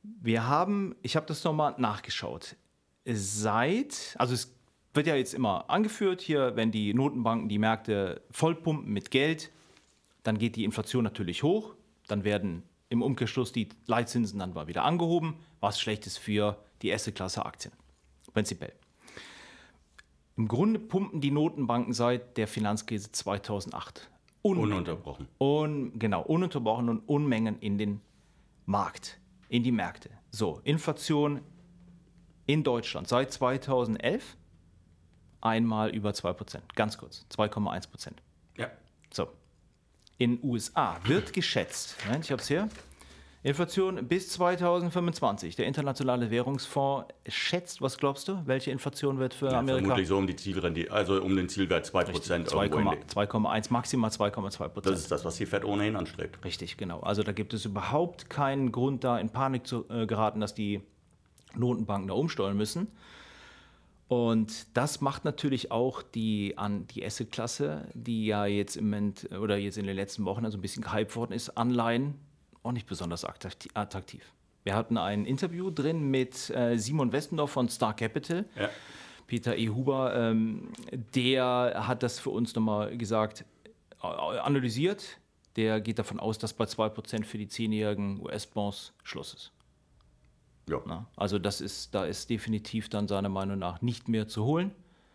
Wir 0.03 0.47
haben, 0.47 0.95
ich 1.03 1.17
habe 1.17 1.27
das 1.27 1.45
nochmal 1.45 1.75
nachgeschaut, 1.79 2.57
seit, 3.05 4.15
also 4.19 4.35
es 4.35 4.55
wird 4.95 5.07
ja 5.07 5.15
jetzt 5.15 5.35
immer 5.35 5.69
angeführt 5.69 6.21
hier, 6.21 6.57
wenn 6.57 6.71
die 6.71 6.95
Notenbanken 6.95 7.49
die 7.49 7.59
Märkte 7.59 8.23
vollpumpen 8.31 8.93
mit 8.93 9.11
Geld, 9.11 9.51
dann 10.23 10.39
geht 10.39 10.57
die 10.57 10.65
Inflation 10.65 11.05
natürlich 11.05 11.43
hoch, 11.43 11.75
dann 12.07 12.25
werden 12.25 12.63
im 12.89 13.03
Umkehrschluss 13.03 13.53
die 13.53 13.69
Leitzinsen 13.87 14.39
dann 14.39 14.55
mal 14.55 14.67
wieder 14.67 14.85
angehoben, 14.85 15.37
was 15.61 15.81
schlecht 15.81 16.07
ist 16.07 16.19
für 16.19 16.59
die 16.83 16.89
erste 16.89 17.13
Klasse 17.13 17.45
Aktien, 17.45 17.73
prinzipiell. 18.33 18.73
Im 20.37 20.47
Grunde 20.47 20.79
pumpen 20.79 21.21
die 21.21 21.33
Notenbanken 21.33 21.93
seit 21.93 22.37
der 22.37 22.47
Finanzkrise 22.47 23.11
2008 23.11 24.09
Unmengen 24.43 24.73
Ununterbrochen. 24.73 25.29
Un, 25.41 25.99
genau, 25.99 26.23
ununterbrochen 26.23 26.89
und 26.89 27.09
Unmengen 27.09 27.59
in 27.59 27.77
den 27.77 28.01
Markt, 28.67 29.19
in 29.49 29.63
die 29.63 29.73
Märkte. 29.73 30.11
So, 30.31 30.61
Inflation 30.65 31.43
in 32.47 32.65
Deutschland 32.65 33.09
seit 33.09 33.33
2011 33.33 34.37
einmal 35.41 35.91
über 35.91 36.11
2%. 36.11 36.61
Ganz 36.75 36.99
kurz, 36.99 37.27
2,1%. 37.31 38.13
Ja. 38.57 38.71
So. 39.13 39.29
In 40.19 40.41
USA 40.43 40.99
wird 41.05 41.33
geschätzt, 41.33 41.97
Moment, 42.05 42.25
ich 42.25 42.33
habe 42.33 42.43
es 42.43 42.49
hier, 42.49 42.69
Inflation 43.45 44.09
bis 44.09 44.31
2025. 44.31 45.55
Der 45.55 45.67
Internationale 45.67 46.31
Währungsfonds 46.31 47.07
schätzt, 47.29 47.81
was 47.81 47.97
glaubst 47.97 48.27
du, 48.27 48.43
welche 48.47 48.73
Inflation 48.73 49.21
wird 49.21 49.33
für 49.33 49.47
Ja, 49.47 49.61
Amerika? 49.61 49.81
vermutlich 49.83 50.09
so 50.09 50.19
um 50.19 50.27
die 50.27 50.35
Zielrendite, 50.35 50.91
also 50.91 51.23
um 51.23 51.37
den 51.37 51.49
Zielwert 51.49 51.87
2% 51.87 52.53
irgendwo 52.53 52.91
in 52.91 52.99
2,1, 53.05 53.31
2,1, 53.31 53.73
maximal 53.73 54.11
2,2% 54.11 54.59
Das 54.59 54.73
Prozent. 54.73 54.97
ist 54.97 55.11
das, 55.13 55.25
was 55.25 55.37
die 55.37 55.47
Fed 55.47 55.65
ohnehin 55.65 55.95
anstrebt. 55.95 56.45
Richtig, 56.45 56.77
genau. 56.77 57.01
Also 57.01 57.23
da 57.23 57.31
gibt 57.33 57.55
es 57.55 57.65
überhaupt 57.65 58.29
keinen 58.29 58.73
Grund, 58.73 59.05
da 59.05 59.19
in 59.19 59.31
Panik 59.31 59.67
zu 59.69 59.89
äh, 59.89 60.07
geraten, 60.07 60.41
dass 60.41 60.55
die 60.55 60.81
Notenbanken 61.55 62.09
da 62.09 62.15
umsteuern 62.15 62.57
müssen. 62.57 62.89
Und 64.09 64.67
das 64.77 65.01
macht 65.01 65.25
natürlich 65.25 65.71
auch 65.71 66.03
die, 66.03 66.55
an, 66.57 66.87
die 66.89 67.05
Asset-Klasse, 67.05 67.87
die 67.95 68.27
ja 68.27 68.47
jetzt 68.47 68.77
im 68.77 68.87
Moment 68.87 69.29
oder 69.39 69.59
jetzt 69.59 69.79
in 69.79 69.87
den 69.87 69.95
letzten 69.95 70.25
Wochen 70.25 70.45
also 70.45 70.59
ein 70.59 70.63
bisschen 70.63 70.83
gehypt 70.83 71.15
worden 71.15 71.33
ist, 71.33 71.51
Anleihen 71.59 72.15
auch 72.63 72.73
nicht 72.73 72.87
besonders 72.87 73.25
attrakti- 73.27 73.71
attraktiv. 73.75 74.33
Wir 74.65 74.75
hatten 74.75 74.97
ein 74.99 75.25
Interview 75.25 75.71
drin 75.71 76.11
mit 76.11 76.51
äh, 76.51 76.77
Simon 76.77 77.13
Westendorf 77.13 77.51
von 77.51 77.69
Star 77.69 77.95
Capital. 77.95 78.45
Ja. 78.57 78.69
Peter 79.27 79.57
E. 79.57 79.69
Huber, 79.69 80.15
ähm, 80.15 80.73
der 81.15 81.87
hat 81.87 82.03
das 82.03 82.19
für 82.19 82.31
uns 82.31 82.55
nochmal 82.55 82.97
gesagt, 82.97 83.45
äh, 84.03 84.07
analysiert. 84.07 85.19
Der 85.57 85.81
geht 85.81 85.99
davon 85.99 86.21
aus, 86.21 86.39
dass 86.39 86.53
bei 86.55 86.65
2% 86.65 87.25
für 87.25 87.39
die 87.39 87.47
10-jährigen 87.49 88.21
US-Bonds 88.21 88.93
Schluss 89.03 89.35
ist. 89.35 89.53
Ja. 90.69 90.81
Na? 90.87 91.07
Also 91.17 91.39
das 91.39 91.61
ist, 91.61 91.95
da 91.95 92.05
ist 92.05 92.31
definitiv 92.31 92.89
dann 92.89 93.09
seiner 93.09 93.29
Meinung 93.29 93.59
nach 93.59 93.81
nicht 93.83 94.09
mehr 94.09 94.29
zu 94.29 94.45
holen. 94.45 94.71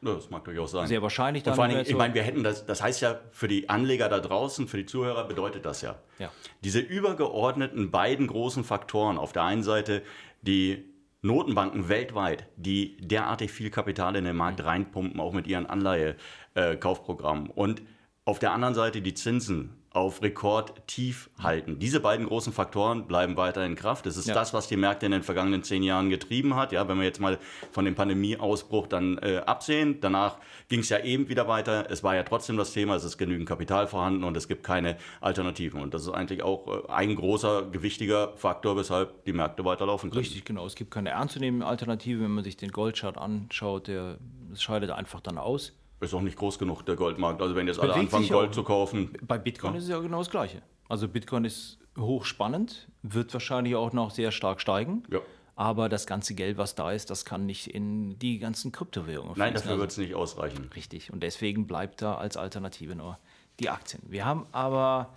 Ja, 0.06 0.14
das 0.14 0.30
mag 0.30 0.44
durchaus 0.44 0.72
sein. 0.72 0.88
Sehr 0.88 1.02
wahrscheinlich 1.02 1.44
Und 1.44 1.48
dann 1.48 1.56
vor 1.56 1.64
allen 1.64 1.72
Dingen, 1.72 1.82
nicht 1.82 1.92
ich 1.92 1.98
meine, 1.98 2.14
wir 2.14 2.24
hätten 2.24 2.44
das, 2.44 2.66
das 2.66 2.82
heißt 2.82 3.02
ja 3.02 3.20
für 3.32 3.48
die 3.48 3.70
Anleger 3.70 4.10
da 4.10 4.20
draußen, 4.20 4.68
für 4.68 4.78
die 4.78 4.86
Zuhörer 4.86 5.28
bedeutet 5.28 5.66
das 5.66 5.82
ja. 5.82 5.96
Ja. 6.20 6.32
Diese 6.64 6.80
übergeordneten 6.80 7.92
beiden 7.92 8.28
großen 8.28 8.64
Faktoren, 8.64 9.18
auf 9.18 9.34
der 9.34 9.44
einen 9.44 9.64
Seite 9.64 10.04
die 10.42 10.86
Notenbanken 11.22 11.88
weltweit, 11.88 12.48
die 12.58 12.98
derartig 12.98 13.52
viel 13.52 13.70
Kapital 13.70 14.16
in 14.18 14.26
den 14.26 14.36
Markt 14.36 14.64
reinpumpen, 14.64 15.22
auch 15.22 15.32
mit 15.32 15.48
ihren 15.48 15.66
Anleihekaufprogrammen. 15.66 17.50
Und 17.50 17.82
auf 18.26 18.40
der 18.40 18.52
anderen 18.52 18.74
Seite 18.76 19.02
die 19.02 19.14
Zinsen 19.14 19.83
auf 19.94 20.24
Rekord 20.24 20.88
tief 20.88 21.30
halten. 21.42 21.78
Diese 21.78 22.00
beiden 22.00 22.26
großen 22.26 22.52
Faktoren 22.52 23.06
bleiben 23.06 23.38
weiter 23.38 23.64
in 23.64 23.76
Kraft. 23.76 24.08
Das 24.08 24.18
ist 24.18 24.28
Ja. 24.28 24.34
das, 24.34 24.52
was 24.52 24.68
die 24.68 24.76
Märkte 24.76 25.06
in 25.06 25.12
den 25.12 25.22
vergangenen 25.22 25.62
zehn 25.64 25.84
Jahren 25.84 26.10
getrieben 26.10 26.56
hat. 26.56 26.72
Ja, 26.72 26.88
wenn 26.88 26.98
wir 26.98 27.06
jetzt 27.06 27.20
mal 27.20 27.38
von 27.72 27.86
dem 27.86 27.94
Pandemieausbruch 27.94 28.88
dann 28.88 29.20
äh, 29.20 29.38
absehen, 29.46 30.02
danach 30.02 30.38
ging 30.68 30.80
es 30.80 30.90
ja 30.90 31.00
eben 31.00 31.30
wieder 31.30 31.48
weiter. 31.48 31.92
Es 31.92 32.04
war 32.04 32.16
ja 32.16 32.24
trotzdem 32.24 32.58
das 32.58 32.74
Thema, 32.74 32.96
es 32.96 33.04
ist 33.04 33.20
genügend 33.20 33.48
Kapital 33.48 33.86
vorhanden 33.86 34.24
und 34.24 34.36
es 34.36 34.48
gibt 34.48 34.64
keine 34.64 34.98
Alternativen. 35.22 35.80
Und 35.80 35.94
das 35.94 36.02
ist 36.02 36.10
eigentlich 36.10 36.42
auch 36.42 36.88
äh, 36.88 36.92
ein 36.92 37.16
großer, 37.16 37.68
gewichtiger 37.72 38.34
Faktor, 38.36 38.76
weshalb 38.76 39.24
die 39.26 39.34
Märkte 39.34 39.64
weiterlaufen 39.64 40.10
können. 40.10 40.20
Richtig, 40.24 40.44
genau. 40.44 40.66
Es 40.66 40.74
gibt 40.74 40.90
keine 40.90 41.10
ernstzunehmende 41.12 41.68
Alternative. 41.68 42.24
Wenn 42.24 42.32
man 42.32 42.44
sich 42.44 42.58
den 42.58 42.72
Goldchart 42.72 43.20
anschaut, 43.20 43.88
der 43.88 44.18
scheidet 44.56 44.90
einfach 44.90 45.20
dann 45.22 45.38
aus. 45.38 45.74
Ist 46.04 46.14
auch 46.14 46.22
nicht 46.22 46.38
groß 46.38 46.60
genug, 46.60 46.84
der 46.86 46.96
Goldmarkt. 46.96 47.42
Also 47.42 47.56
wenn 47.56 47.68
jetzt 47.68 47.80
alle 47.80 47.94
Bewegt 47.94 48.14
anfangen. 48.14 48.30
Gold 48.30 48.54
zu 48.54 48.64
kaufen. 48.64 49.14
Bei 49.22 49.38
Bitcoin 49.38 49.76
ist 49.76 49.84
es 49.84 49.90
ja 49.90 50.00
genau 50.00 50.20
das 50.20 50.30
Gleiche. 50.30 50.62
Also 50.90 51.08
Bitcoin 51.08 51.46
ist 51.46 51.80
hochspannend, 51.98 52.88
wird 53.04 53.34
wahrscheinlich 53.34 53.76
auch 53.76 53.94
noch 53.94 54.12
sehr 54.12 54.32
stark 54.32 54.60
steigen. 54.62 55.04
Ja. 55.12 55.20
Aber 55.56 55.88
das 55.88 56.08
ganze 56.08 56.34
Geld, 56.34 56.58
was 56.58 56.74
da 56.76 56.92
ist, 56.92 57.10
das 57.12 57.26
kann 57.26 57.46
nicht 57.46 57.68
in 57.68 58.18
die 58.20 58.40
ganzen 58.40 58.72
Kryptowährungen 58.72 59.36
Nein, 59.38 59.52
fließen. 59.52 59.54
dafür 59.68 59.72
Also- 59.72 59.82
wird 59.82 59.92
es 59.92 59.98
nicht 59.98 60.16
ausreichen. 60.16 60.70
Richtig. 60.76 61.14
Und 61.14 61.22
deswegen 61.22 61.68
bleibt 61.68 62.02
da 62.02 62.16
als 62.16 62.38
Alternative 62.38 62.96
nur 62.96 63.18
die 63.60 63.70
Aktien. 63.70 64.02
Wir 64.08 64.26
haben 64.26 64.46
aber 64.52 65.14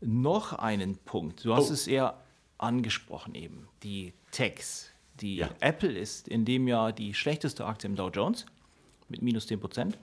noch 0.00 0.52
einen 0.52 0.96
Punkt. 0.98 1.44
Du 1.44 1.54
hast 1.54 1.70
Oh. 1.70 1.72
es 1.74 1.86
eher 1.86 2.14
angesprochen 2.58 3.34
eben. 3.34 3.68
Die 3.82 4.12
Techs. 4.30 4.90
Die 5.20 5.36
Ja. 5.36 5.48
Apple 5.60 5.92
ist 5.92 6.28
in 6.28 6.44
dem 6.44 6.68
Jahr 6.68 6.92
die 6.92 7.14
schlechteste 7.14 7.64
Aktie 7.66 7.88
im 7.88 7.96
Dow 7.96 8.08
Jones 8.10 8.46
mit 9.08 9.22
minus 9.22 9.46
10 9.46 9.60
Prozent. 9.60 9.98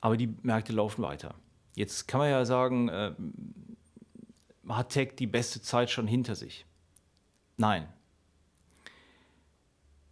Aber 0.00 0.16
die 0.16 0.34
Märkte 0.42 0.72
laufen 0.72 1.02
weiter. 1.02 1.34
Jetzt 1.74 2.08
kann 2.08 2.20
man 2.20 2.30
ja 2.30 2.44
sagen, 2.44 2.88
äh, 2.88 3.14
hat 4.68 4.90
Tech 4.90 5.14
die 5.16 5.26
beste 5.26 5.60
Zeit 5.60 5.90
schon 5.90 6.06
hinter 6.06 6.34
sich? 6.34 6.66
Nein. 7.56 7.88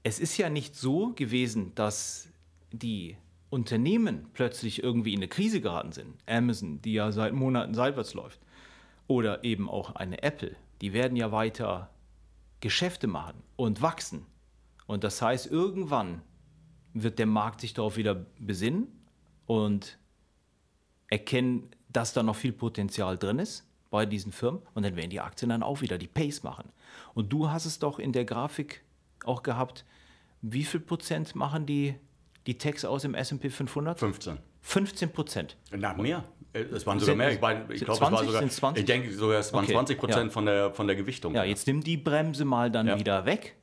Es 0.03 0.19
ist 0.19 0.37
ja 0.37 0.49
nicht 0.49 0.77
so 0.77 1.13
gewesen, 1.15 1.75
dass 1.75 2.29
die 2.73 3.17
Unternehmen 3.51 4.27
plötzlich 4.35 4.83
irgendwie 4.83 5.15
in 5.15 5.21
eine 5.21 5.29
Krise 5.29 5.61
geraten 5.61 5.93
sind. 5.93 6.15
Amazon, 6.27 6.81
die 6.83 6.93
ja 6.93 7.13
seit 7.13 7.33
Monaten 7.33 7.75
seitwärts 7.75 8.15
läuft. 8.15 8.41
Oder 9.07 9.43
eben 9.45 9.69
auch 9.69 9.95
eine 9.95 10.23
Apple. 10.23 10.55
Die 10.81 10.93
werden 10.93 11.17
ja 11.17 11.33
weiter 11.33 11.91
Geschäfte 12.61 13.07
machen 13.07 13.43
und 13.57 13.81
wachsen. 13.81 14.27
Und 14.87 15.05
das 15.05 15.23
heißt, 15.23 15.47
irgendwann 15.47 16.23
wird 16.93 17.19
der 17.19 17.27
Markt 17.27 17.61
sich 17.61 17.75
darauf 17.75 17.97
wieder 17.97 18.27
besinnen 18.39 18.98
und 19.49 19.99
erkennen, 21.09 21.71
dass 21.89 22.13
da 22.13 22.23
noch 22.23 22.37
viel 22.37 22.53
Potenzial 22.53 23.17
drin 23.19 23.39
ist 23.39 23.65
bei 23.91 24.05
diesen 24.05 24.31
Firmen 24.31 24.61
und 24.75 24.83
dann 24.85 24.95
werden 24.95 25.09
die 25.11 25.21
Aktien 25.21 25.49
dann 25.49 25.63
auch 25.63 25.81
wieder 25.81 25.97
die 25.97 26.07
Pace 26.07 26.43
machen. 26.43 26.69
Und 27.15 27.33
du 27.33 27.51
hast 27.51 27.65
es 27.65 27.79
doch 27.79 27.99
in 27.99 28.13
der 28.13 28.27
Grafik 28.27 28.85
auch 29.25 29.43
gehabt, 29.43 29.87
wie 30.43 30.65
viel 30.65 30.81
Prozent 30.81 31.35
machen 31.35 31.65
die, 31.65 31.95
die 32.47 32.59
Techs 32.59 32.85
aus 32.85 33.05
im 33.05 33.15
S&P 33.15 33.49
500? 33.49 33.99
15. 33.99 34.37
15 34.61 35.13
Prozent. 35.13 35.57
Na, 35.73 35.95
mehr. 35.95 36.25
Es 36.53 36.87
waren 36.87 37.01
sogar 37.01 37.17
mehr. 37.17 37.33
Ich, 37.33 37.41
meine, 37.41 37.73
ich 37.73 37.81
glaube, 37.85 37.95
es 37.95 38.01
war 38.03 38.09
20? 38.11 38.27
sogar. 38.27 38.41
Sind's 38.43 38.57
20? 38.57 38.81
Ich 38.83 38.87
denke 38.87 39.13
sogar, 39.15 39.39
es 39.39 39.53
waren 39.55 39.65
Okay, 39.65 39.73
20 39.73 39.99
Prozent 39.99 40.25
ja. 40.27 40.31
von, 40.31 40.45
der, 40.47 40.73
von 40.75 40.87
der 40.87 40.97
Gewichtung. 40.97 41.35
Ja, 41.35 41.45
jetzt 41.45 41.67
nimm 41.67 41.83
die 41.83 41.97
Bremse 41.97 42.45
mal 42.45 42.71
dann 42.71 42.87
Ja. 42.87 42.99
wieder 42.99 43.25
weg 43.25 43.57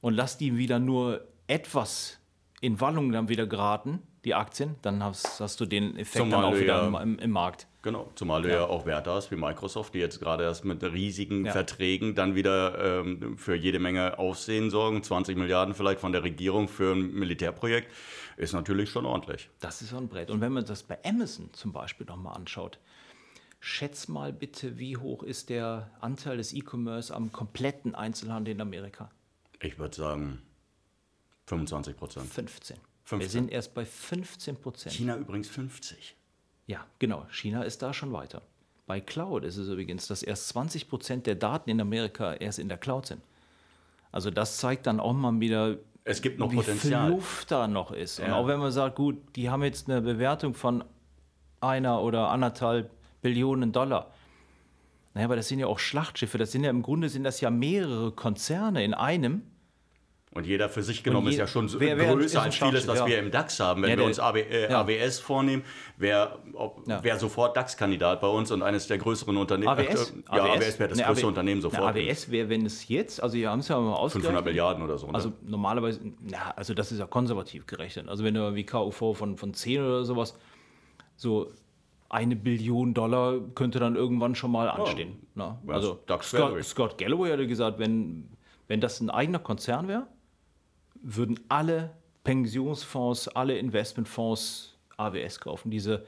und 0.00 0.14
lass 0.14 0.38
die 0.38 0.56
wieder 0.56 0.78
nur 0.78 1.28
etwas 1.46 2.17
in 2.60 2.80
Wallung 2.80 3.12
dann 3.12 3.28
wieder 3.28 3.46
geraten, 3.46 4.02
die 4.24 4.34
Aktien, 4.34 4.74
dann 4.82 5.02
hast, 5.02 5.40
hast 5.40 5.60
du 5.60 5.66
den 5.66 5.96
Effekt 5.96 6.24
Zumal 6.24 6.42
dann 6.42 6.52
auch 6.52 6.58
wieder 6.58 6.90
ja- 6.90 7.02
im, 7.02 7.18
im, 7.18 7.30
Markt. 7.30 7.66
Genau, 7.82 8.10
zumal 8.16 8.42
du 8.42 8.50
ja. 8.50 8.64
auch 8.64 8.84
Werte 8.84 9.10
hast 9.12 9.30
wie 9.30 9.36
Microsoft, 9.36 9.94
die 9.94 10.00
jetzt 10.00 10.18
gerade 10.18 10.42
erst 10.44 10.64
mit 10.64 10.82
riesigen 10.82 11.46
Ja. 11.46 11.52
Verträgen 11.52 12.14
dann 12.14 12.34
wieder 12.34 13.00
ähm, 13.00 13.38
für 13.38 13.54
jede 13.54 13.78
Menge 13.78 14.18
Aufsehen 14.18 14.70
sorgen. 14.70 15.02
20 15.02 15.36
Milliarden 15.36 15.74
vielleicht 15.74 16.00
von 16.00 16.12
der 16.12 16.24
Regierung 16.24 16.68
für 16.68 16.94
ein 16.94 17.14
Militärprojekt 17.14 17.92
ist 18.36 18.52
natürlich 18.52 18.90
schon 18.90 19.06
ordentlich. 19.06 19.48
Das 19.60 19.80
ist 19.80 19.90
so 19.90 19.96
ein 19.96 20.08
Brett. 20.08 20.30
Und 20.30 20.40
wenn 20.40 20.52
man 20.52 20.64
das 20.64 20.82
bei 20.82 20.98
Amazon 21.04 21.50
zum 21.52 21.72
Beispiel 21.72 22.06
nochmal 22.06 22.36
anschaut, 22.36 22.78
schätz 23.60 24.08
mal 24.08 24.32
bitte, 24.32 24.78
wie 24.78 24.96
hoch 24.96 25.22
ist 25.22 25.48
der 25.48 25.90
Anteil 26.00 26.36
des 26.36 26.52
E-Commerce 26.52 27.14
am 27.14 27.30
kompletten 27.32 27.94
Einzelhandel 27.94 28.54
in 28.54 28.60
Amerika? 28.60 29.10
Ich 29.60 29.78
würde 29.78 29.96
sagen 29.96 30.42
25 31.48 31.96
Prozent. 31.96 32.26
15. 32.32 32.76
Wir 32.76 32.82
15. 33.04 33.30
sind 33.30 33.50
erst 33.52 33.74
bei 33.74 33.84
15 33.84 34.56
Prozent. 34.56 34.94
China 34.94 35.16
übrigens 35.16 35.48
50. 35.48 36.14
Ja, 36.66 36.84
genau. 36.98 37.26
China 37.30 37.62
ist 37.62 37.80
da 37.82 37.92
schon 37.94 38.12
weiter. 38.12 38.42
Bei 38.86 39.00
Cloud 39.00 39.44
ist 39.44 39.56
es 39.56 39.68
übrigens, 39.68 40.06
dass 40.08 40.22
erst 40.22 40.48
20 40.48 40.88
Prozent 40.88 41.26
der 41.26 41.34
Daten 41.34 41.70
in 41.70 41.80
Amerika 41.80 42.34
erst 42.34 42.58
in 42.58 42.68
der 42.68 42.78
Cloud 42.78 43.06
sind. 43.06 43.22
Also 44.12 44.30
das 44.30 44.58
zeigt 44.58 44.86
dann 44.86 45.00
auch 45.00 45.12
mal 45.12 45.38
wieder, 45.40 45.78
Es 46.04 46.22
gibt 46.22 46.38
noch 46.38 46.50
wie 46.52 46.56
Potenzial. 46.56 47.06
viel 47.06 47.14
Luft 47.16 47.50
da 47.50 47.66
noch 47.68 47.92
ist. 47.92 48.20
Und 48.20 48.26
Ja. 48.28 48.36
auch 48.36 48.46
wenn 48.46 48.58
man 48.58 48.72
sagt, 48.72 48.96
gut, 48.96 49.16
die 49.36 49.48
haben 49.50 49.62
jetzt 49.62 49.88
eine 49.90 50.00
Bewertung 50.00 50.54
von 50.54 50.84
einer 51.60 52.02
oder 52.02 52.28
anderthalb 52.30 52.90
Billionen 53.20 53.72
Dollar. 53.72 54.12
Naja, 55.14 55.26
aber 55.26 55.36
das 55.36 55.48
sind 55.48 55.58
ja 55.58 55.66
auch 55.66 55.78
Schlachtschiffe. 55.78 56.38
Das 56.38 56.52
sind 56.52 56.64
ja 56.64 56.70
im 56.70 56.82
Grunde 56.82 57.08
sind 57.08 57.24
das 57.24 57.40
ja 57.40 57.50
mehrere 57.50 58.12
Konzerne 58.12 58.84
in 58.84 58.94
einem. 58.94 59.42
Und 60.34 60.46
jeder 60.46 60.68
für 60.68 60.82
sich 60.82 61.02
genommen 61.02 61.26
je- 61.28 61.32
ist 61.32 61.38
ja 61.38 61.46
schon 61.46 61.68
so 61.68 61.80
wer- 61.80 61.96
wer 61.96 62.14
größer 62.14 62.40
ein 62.40 62.46
als 62.46 62.56
vieles, 62.56 62.74
was 62.74 62.98
Schlachtschiff, 62.98 63.06
wir 63.06 63.16
ja. 63.16 63.22
im 63.22 63.30
DAX 63.30 63.58
haben. 63.60 63.82
Wenn 63.82 63.90
Ja, 63.90 63.96
wir 63.96 64.04
uns 64.04 64.18
AB, 64.20 64.36
äh, 64.42 64.70
ja. 64.70 64.80
AWS 64.82 65.20
vornehmen, 65.20 65.64
wäre 65.96 66.38
Ja. 66.86 67.02
wär 67.02 67.18
sofort 67.18 67.56
DAX-Kandidat 67.56 68.20
bei 68.20 68.28
uns 68.28 68.50
und 68.50 68.62
eines 68.62 68.86
der 68.86 68.98
größeren 68.98 69.36
Unternehmen. 69.38 69.68
AWS? 69.68 70.10
Äh, 70.10 70.36
ja, 70.36 70.42
AWS 70.44 70.78
wäre 70.78 70.88
das 70.90 70.98
Ne, 70.98 71.04
größte 71.04 71.22
AW 71.24 71.28
Unternehmen 71.28 71.56
Ne, 71.58 71.62
sofort. 71.62 71.96
AWS 71.96 72.30
wäre, 72.30 72.48
wenn 72.50 72.66
es 72.66 72.88
jetzt, 72.88 73.22
also 73.22 73.36
wir 73.36 73.50
haben 73.50 73.60
es 73.60 73.68
ja 73.68 73.76
mal 73.80 73.84
500 73.86 74.00
ausgerechnet. 74.02 74.44
Milliarden 74.44 74.82
oder 74.84 74.98
so. 74.98 75.06
Ne? 75.06 75.14
Also 75.14 75.32
normalerweise, 75.46 76.00
na, 76.20 76.50
also 76.56 76.74
das 76.74 76.92
ist 76.92 76.98
ja 76.98 77.06
konservativ 77.06 77.66
gerechnet. 77.66 78.08
Also 78.08 78.22
wenn 78.22 78.34
du 78.34 78.54
wie 78.54 78.64
KUV 78.66 79.14
von, 79.16 79.36
von 79.38 79.54
10 79.54 79.80
oder 79.82 80.04
sowas, 80.04 80.36
so 81.16 81.50
eine 82.10 82.36
Billion 82.36 82.92
Dollar 82.94 83.38
könnte 83.54 83.78
dann 83.80 83.96
irgendwann 83.96 84.34
schon 84.34 84.50
mal 84.52 84.68
anstehen. 84.68 85.16
ja, 85.36 85.58
Also 85.66 86.00
Scott, 86.22 86.62
Scott 86.64 86.98
Galloway 86.98 87.30
hatte 87.32 87.46
gesagt, 87.46 87.78
wenn, 87.78 88.28
wenn 88.66 88.80
das 88.80 89.00
ein 89.00 89.10
eigener 89.10 89.38
Konzern 89.38 89.88
wäre, 89.88 90.06
würden 91.02 91.38
alle 91.48 91.90
Pensionsfonds, 92.24 93.28
alle 93.28 93.58
Investmentfonds 93.58 94.76
AWS 94.96 95.40
kaufen. 95.40 95.70
Diese, 95.70 96.04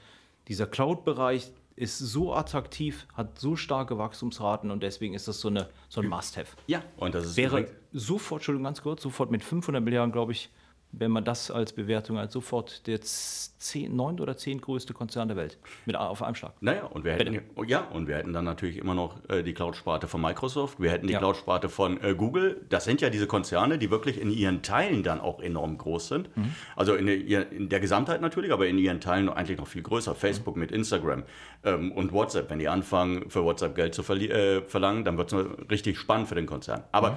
dieser 0.48 0.66
Cloud-Bereich 0.66 1.52
ist 1.76 1.98
so 1.98 2.34
attraktiv, 2.34 3.06
hat 3.14 3.38
so 3.38 3.56
starke 3.56 3.96
Wachstumsraten 3.96 4.70
und 4.70 4.82
deswegen 4.82 5.14
ist 5.14 5.28
das 5.28 5.40
so, 5.40 5.48
eine, 5.48 5.68
so 5.88 6.00
ein 6.02 6.08
Must-Have. 6.08 6.56
ja, 6.66 6.82
und 6.98 7.14
das 7.14 7.24
ist 7.24 7.36
Wäre 7.36 7.60
übrigens- 7.60 7.78
sofort, 7.92 8.40
Entschuldigung, 8.40 8.64
ganz 8.64 8.82
kurz, 8.82 9.02
sofort 9.02 9.30
mit 9.30 9.42
500 9.42 9.82
Milliarden, 9.82 10.12
glaube 10.12 10.32
ich, 10.32 10.50
wenn 10.92 11.10
man 11.10 11.24
das 11.24 11.50
als 11.50 11.72
Bewertung 11.72 12.18
als 12.18 12.32
sofort 12.32 12.86
der 12.86 13.00
zehn, 13.00 13.94
neun 13.94 14.18
oder 14.18 14.36
zehn 14.36 14.60
größte 14.60 14.92
Konzern 14.92 15.28
der 15.28 15.36
Welt 15.36 15.58
mit 15.86 15.96
auf 15.96 16.22
einem 16.22 16.34
Schlag. 16.34 16.52
Naja, 16.60 16.84
und 16.84 17.04
wir 17.04 17.12
hätten, 17.12 17.40
ja, 17.66 17.82
und 17.92 18.08
wir 18.08 18.16
hätten 18.16 18.32
dann 18.32 18.44
natürlich 18.44 18.76
immer 18.76 18.94
noch 18.94 19.16
äh, 19.28 19.42
die 19.42 19.54
Cloud-Sparte 19.54 20.08
von 20.08 20.20
Microsoft, 20.20 20.80
wir 20.80 20.90
hätten 20.90 21.06
die 21.06 21.12
ja. 21.12 21.18
Cloud-Sparte 21.18 21.68
von 21.68 22.02
äh, 22.02 22.14
Google. 22.14 22.64
Das 22.68 22.84
sind 22.84 23.00
ja 23.00 23.10
diese 23.10 23.26
Konzerne, 23.26 23.78
die 23.78 23.90
wirklich 23.90 24.20
in 24.20 24.30
ihren 24.30 24.62
Teilen 24.62 25.02
dann 25.02 25.20
auch 25.20 25.40
enorm 25.40 25.78
groß 25.78 26.08
sind. 26.08 26.36
Mhm. 26.36 26.54
Also 26.74 26.94
in 26.94 27.06
der, 27.06 27.52
in 27.52 27.68
der, 27.68 27.80
Gesamtheit 27.80 28.20
natürlich, 28.20 28.52
aber 28.52 28.66
in 28.66 28.78
ihren 28.78 29.00
Teilen 29.00 29.28
eigentlich 29.28 29.58
noch 29.58 29.68
viel 29.68 29.82
größer. 29.82 30.14
Facebook 30.14 30.56
mhm. 30.56 30.60
mit 30.60 30.72
Instagram 30.72 31.22
ähm, 31.64 31.92
und 31.92 32.12
WhatsApp. 32.12 32.50
Wenn 32.50 32.58
die 32.58 32.68
anfangen, 32.68 33.30
für 33.30 33.44
WhatsApp 33.44 33.74
Geld 33.74 33.94
zu 33.94 34.02
äh, 34.02 34.62
verlangen, 34.62 35.04
dann 35.04 35.16
wird 35.18 35.32
es 35.32 35.46
richtig 35.70 35.98
spannend 35.98 36.28
für 36.28 36.34
den 36.34 36.46
Konzern. 36.46 36.82
Aber 36.92 37.12
mhm. 37.12 37.16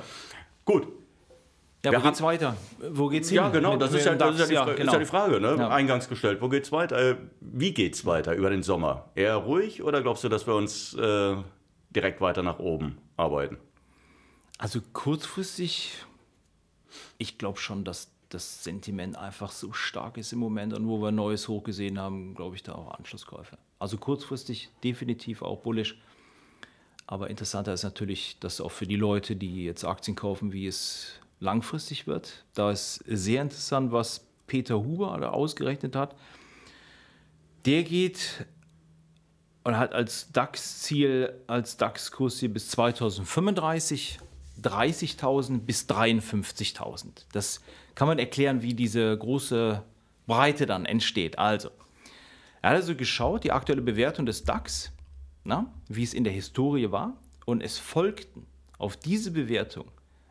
gut, 0.66 0.88
ja, 1.92 2.00
wo 2.00 2.04
geht's 2.04 2.22
weiter? 2.22 2.56
Wo 2.92 3.08
geht's 3.10 3.30
hin? 3.30 3.38
Ja, 3.38 3.50
genau, 3.50 3.76
das, 3.76 3.94
ist 3.94 4.06
ja, 4.06 4.16
das 4.16 4.40
ist, 4.40 4.52
ja 4.52 4.66
die, 4.66 4.76
genau. 4.76 4.92
ist 4.92 4.94
ja, 4.94 5.00
die, 5.00 5.06
Frage, 5.06 5.42
ne? 5.42 5.70
Eingangs 5.70 6.08
gestellt. 6.08 6.42
Wo 6.42 6.48
geht's 6.48 6.72
weiter? 6.72 6.98
Äh, 6.98 7.18
wie 7.42 7.74
geht's 7.74 8.06
weiter 8.06 8.36
über 8.36 8.50
den 8.50 8.64
Sommer? 8.64 9.10
Eher 9.16 9.36
ruhig 9.36 9.84
oder 9.84 10.02
glaubst 10.02 10.24
du, 10.24 10.30
dass 10.30 10.48
wir 10.48 10.56
uns 10.56 10.94
äh, 10.94 11.36
direkt 11.90 12.22
weiter 12.22 12.42
nach 12.42 12.60
oben 12.60 12.98
arbeiten? 13.18 13.58
Also 14.58 14.80
kurzfristig, 14.94 15.94
ich 17.18 17.38
glaube 17.38 17.60
schon, 17.60 17.84
dass 17.84 18.12
das 18.30 18.64
Sentiment 18.64 19.18
einfach 19.18 19.52
so 19.52 19.74
stark 19.74 20.18
ist 20.18 20.32
im 20.32 20.40
Moment 20.40 20.74
und 20.74 20.88
wo 20.88 21.02
wir 21.02 21.12
Neues 21.12 21.48
hochgesehen 21.48 22.00
haben, 22.00 22.34
glaube 22.34 22.56
ich, 22.56 22.64
da 22.64 22.74
auch 22.74 22.98
Anschlusskäufe. 22.98 23.58
Also 23.78 23.98
kurzfristig 23.98 24.70
definitiv 24.84 25.42
auch 25.42 25.60
bullish. 25.60 25.98
Aber 27.06 27.30
interessanter 27.30 27.74
ist 27.74 27.84
natürlich, 27.84 28.40
dass 28.40 28.62
auch 28.62 28.72
für 28.72 28.88
die 28.88 28.96
Leute, 28.96 29.36
die 29.36 29.66
jetzt 29.66 29.84
Aktien 29.84 30.16
kaufen, 30.16 30.54
wie 30.54 30.68
es 30.68 31.20
langfristig 31.40 32.08
wird. 32.08 32.46
Da 32.54 32.72
ist 32.72 33.04
sehr 33.08 33.42
interessant, 33.42 33.92
was 33.92 34.26
Peter 34.48 34.80
Huber 34.80 35.34
ausgerechnet 35.34 35.96
hat. 35.96 36.16
Der 37.66 37.84
geht 37.84 38.46
und 39.64 39.78
hat 39.78 39.94
als 39.94 40.32
DAX-Ziel, 40.32 41.34
als 41.48 41.78
DAX-Kurs 41.78 42.40
hier 42.40 42.54
bis 42.54 42.70
2035 42.70 44.20
30.000 44.62 45.60
bis 45.60 45.90
53.000. 45.90 47.26
Das 47.32 47.62
kann 47.96 48.08
man 48.08 48.20
erklären, 48.20 48.62
wie 48.62 48.74
diese 48.74 49.18
große 49.18 49.84
Breite 50.28 50.66
dann 50.66 50.86
entsteht. 50.86 51.40
Also, 51.40 51.70
er 52.62 52.72
hat 52.72 52.78
also 52.78 52.96
geschaut, 52.96 53.44
die 53.44 53.52
aktuelle 53.52 53.82
Bewertung 53.82 54.26
des 54.26 54.44
DAX, 54.44 54.92
na, 55.44 55.74
wie 55.90 56.04
es 56.04 56.14
in 56.14 56.24
der 56.24 56.34
Historie 56.34 56.92
war, 56.92 57.18
und 57.46 57.62
es 57.62 57.78
folgten 57.78 58.46
auf 58.78 58.96
diese 58.96 59.32
Bewertung 59.32 59.86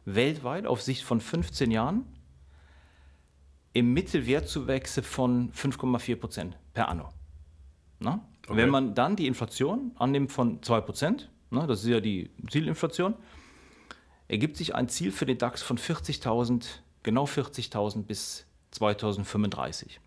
weltweit 0.05 0.67
auf 0.67 0.83
Sicht 0.83 1.05
von 1.05 1.21
15 1.21 1.71
Jahren 1.71 2.05
im 3.73 3.93
Mittelwertzuwächse 3.93 5.03
von 5.03 5.53
5,4 5.53 6.17
Prozent 6.17 6.59
per 6.75 6.89
anno. 6.89 7.09
Okay. 8.01 8.57
Wenn 8.57 8.71
man 8.71 8.95
dann 8.95 9.17
die 9.17 9.27
Inflation 9.27 9.93
annimmt 9.97 10.33
von 10.33 10.63
2 10.63 10.81
Prozent, 10.81 11.31
das 11.51 11.85
ist 11.85 11.89
ja 11.89 12.01
die 12.01 12.31
Zielinflation, 12.51 13.15
ergibt 14.29 14.57
sich 14.57 14.75
ein 14.75 14.89
Ziel 14.89 15.13
für 15.13 15.27
den 15.27 15.39
DAX 15.39 15.63
von 15.63 15.79
40.000, 15.79 16.67
genau 17.03 17.25
40.000 17.25 18.03
bis 18.03 18.47
2035. 18.73 20.01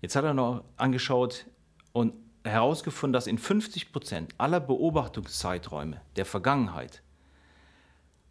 Jetzt 0.00 0.14
hat 0.14 0.24
er 0.24 0.34
noch 0.34 0.62
angeschaut 0.76 1.46
und 1.92 2.12
herausgefunden, 2.44 3.12
dass 3.12 3.26
in 3.26 3.38
50 3.38 3.92
Prozent 3.92 4.34
aller 4.38 4.60
Beobachtungszeiträume 4.60 6.00
der 6.16 6.24
Vergangenheit 6.24 7.02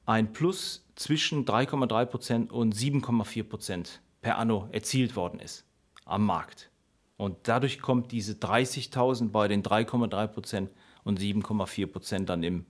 ein 0.07 0.33
Plus 0.33 0.85
zwischen 0.95 1.45
3,3 1.45 2.05
Prozent 2.05 2.51
und 2.51 2.73
7,4 2.73 3.43
Prozent 3.43 4.01
per 4.21 4.39
anno 4.39 4.67
erzielt 4.71 5.15
worden 5.15 5.39
ist 5.39 5.65
am 6.05 6.25
Markt. 6.25 6.71
Und 7.17 7.35
dadurch 7.43 7.81
kommt 7.81 8.11
diese 8.11 8.33
30.000 8.33 9.29
bei 9.29 9.47
den 9.47 9.63
3,3 9.63 10.27
Prozent 10.27 10.71
und 11.03 11.19
7,4 11.19 11.87
Prozent 11.87 12.29
dann 12.29 12.41
im 12.41 12.65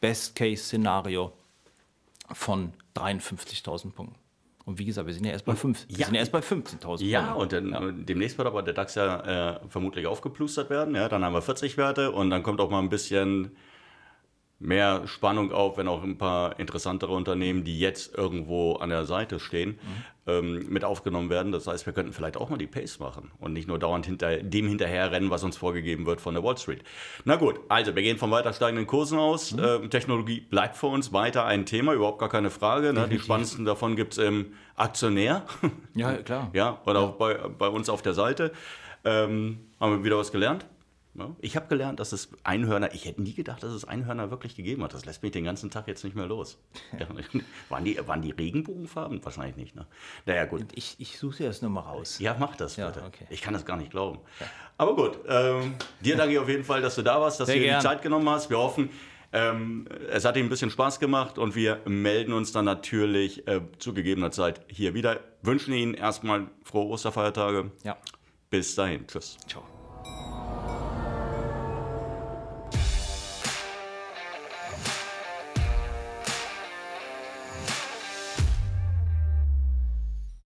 Best-Case-Szenario 0.00 1.32
von 2.32 2.72
53.000 2.96 3.92
Punkten. 3.92 4.18
Und 4.64 4.78
wie 4.78 4.86
gesagt, 4.86 5.06
wir 5.06 5.14
sind 5.14 5.26
ja 5.26 5.32
erst 5.32 5.44
bei, 5.44 5.54
5, 5.54 5.86
ja, 5.88 6.10
wir 6.10 6.24
bei 6.26 6.40
15.000. 6.40 7.04
Ja, 7.04 7.34
und 7.34 7.52
dann, 7.52 7.70
ja. 7.70 7.92
demnächst 7.92 8.38
wird 8.38 8.48
aber 8.48 8.62
der 8.62 8.74
DAX 8.74 8.94
ja 8.94 9.56
äh, 9.56 9.60
vermutlich 9.68 10.06
aufgeplustert 10.06 10.70
werden. 10.70 10.94
Ja, 10.94 11.08
dann 11.08 11.22
haben 11.22 11.34
wir 11.34 11.42
40 11.42 11.76
Werte 11.76 12.10
und 12.10 12.30
dann 12.30 12.42
kommt 12.42 12.60
auch 12.60 12.70
mal 12.70 12.80
ein 12.80 12.88
bisschen 12.88 13.54
mehr 14.64 15.02
Spannung 15.06 15.52
auf, 15.52 15.76
wenn 15.76 15.88
auch 15.88 16.02
ein 16.02 16.18
paar 16.18 16.58
interessantere 16.58 17.12
Unternehmen, 17.12 17.64
die 17.64 17.78
jetzt 17.78 18.16
irgendwo 18.16 18.74
an 18.74 18.88
der 18.88 19.04
Seite 19.04 19.38
stehen, 19.38 19.70
mhm. 19.70 19.76
ähm, 20.26 20.66
mit 20.68 20.84
aufgenommen 20.84 21.30
werden. 21.30 21.52
Das 21.52 21.66
heißt, 21.66 21.86
wir 21.86 21.92
könnten 21.92 22.12
vielleicht 22.12 22.36
auch 22.36 22.48
mal 22.48 22.56
die 22.56 22.66
Pace 22.66 22.98
machen 22.98 23.30
und 23.38 23.52
nicht 23.52 23.68
nur 23.68 23.78
dauernd 23.78 24.06
hinter 24.06 24.38
dem 24.38 24.66
hinterherrennen, 24.68 25.30
was 25.30 25.44
uns 25.44 25.56
vorgegeben 25.56 26.06
wird 26.06 26.20
von 26.20 26.34
der 26.34 26.42
Wall 26.42 26.56
Street. 26.56 26.82
Na 27.24 27.36
gut, 27.36 27.60
also 27.68 27.94
wir 27.94 28.02
gehen 28.02 28.16
von 28.16 28.30
weiter 28.30 28.52
steigenden 28.52 28.86
Kursen 28.86 29.18
aus. 29.18 29.52
Mhm. 29.52 29.64
Ähm, 29.64 29.90
Technologie 29.90 30.40
bleibt 30.40 30.76
für 30.76 30.86
uns 30.86 31.12
weiter 31.12 31.44
ein 31.44 31.66
Thema, 31.66 31.92
überhaupt 31.92 32.18
gar 32.18 32.30
keine 32.30 32.50
Frage. 32.50 32.92
Ne? 32.92 33.06
Die 33.08 33.18
spannendsten 33.18 33.64
davon 33.64 33.96
gibt 33.96 34.14
es 34.14 34.18
im 34.18 34.54
Aktionär. 34.76 35.42
Ja, 35.94 36.14
klar. 36.14 36.50
ja, 36.54 36.80
oder 36.86 37.00
ja. 37.00 37.06
auch 37.06 37.12
bei, 37.12 37.34
bei 37.34 37.68
uns 37.68 37.88
auf 37.88 38.02
der 38.02 38.14
Seite. 38.14 38.52
Ähm, 39.04 39.60
haben 39.78 39.98
wir 39.98 40.04
wieder 40.04 40.16
was 40.16 40.32
gelernt? 40.32 40.64
Ne? 41.16 41.36
Ich 41.40 41.54
habe 41.54 41.68
gelernt, 41.68 42.00
dass 42.00 42.12
es 42.12 42.28
Einhörner, 42.42 42.92
ich 42.92 43.04
hätte 43.04 43.22
nie 43.22 43.34
gedacht, 43.34 43.62
dass 43.62 43.72
es 43.72 43.84
Einhörner 43.84 44.30
wirklich 44.30 44.56
gegeben 44.56 44.82
hat. 44.82 44.94
Das 44.94 45.04
lässt 45.04 45.22
mich 45.22 45.30
den 45.30 45.44
ganzen 45.44 45.70
Tag 45.70 45.86
jetzt 45.86 46.02
nicht 46.02 46.16
mehr 46.16 46.26
los. 46.26 46.58
Ja, 46.98 47.08
waren, 47.68 47.84
die, 47.84 47.98
waren 48.06 48.22
die 48.22 48.30
Regenbogenfarben? 48.30 49.24
Wahrscheinlich 49.24 49.56
nicht. 49.56 49.74
Ne? 49.74 49.86
Naja, 50.26 50.44
gut. 50.44 50.66
Ich, 50.74 50.96
ich 50.98 51.18
suche 51.18 51.44
das 51.44 51.60
nur 51.60 51.70
mal 51.70 51.80
raus. 51.80 52.18
Ja, 52.18 52.36
mach 52.38 52.56
das 52.56 52.76
ja, 52.76 52.88
bitte. 52.88 53.04
Okay. 53.04 53.26
Ich 53.30 53.42
kann 53.42 53.52
das 53.52 53.64
gar 53.64 53.76
nicht 53.76 53.90
glauben. 53.90 54.20
Ja. 54.38 54.46
Aber 54.78 54.94
gut, 54.94 55.18
ähm, 55.28 55.74
dir 56.00 56.16
danke 56.16 56.34
ich 56.34 56.38
auf 56.38 56.48
jeden 56.48 56.64
Fall, 56.64 56.82
dass 56.82 56.94
du 56.94 57.02
da 57.02 57.20
warst, 57.20 57.40
dass 57.40 57.46
Sehr 57.46 57.56
du 57.56 57.62
dir 57.62 57.76
die 57.76 57.82
Zeit 57.82 58.02
genommen 58.02 58.28
hast. 58.28 58.50
Wir 58.50 58.58
hoffen, 58.58 58.90
ähm, 59.32 59.86
es 60.10 60.24
hat 60.24 60.36
dir 60.36 60.44
ein 60.44 60.48
bisschen 60.48 60.70
Spaß 60.70 61.00
gemacht 61.00 61.38
und 61.38 61.56
wir 61.56 61.80
melden 61.86 62.32
uns 62.32 62.52
dann 62.52 62.64
natürlich 62.64 63.46
äh, 63.48 63.60
zu 63.78 63.92
gegebener 63.92 64.30
Zeit 64.30 64.60
hier 64.68 64.94
wieder. 64.94 65.20
Wünschen 65.42 65.74
Ihnen 65.74 65.94
erstmal 65.94 66.46
frohe 66.62 66.86
Osterfeiertage. 66.86 67.72
Ja. 67.82 67.96
Bis 68.50 68.76
dahin. 68.76 69.06
Tschüss. 69.08 69.36
Ciao. 69.48 69.64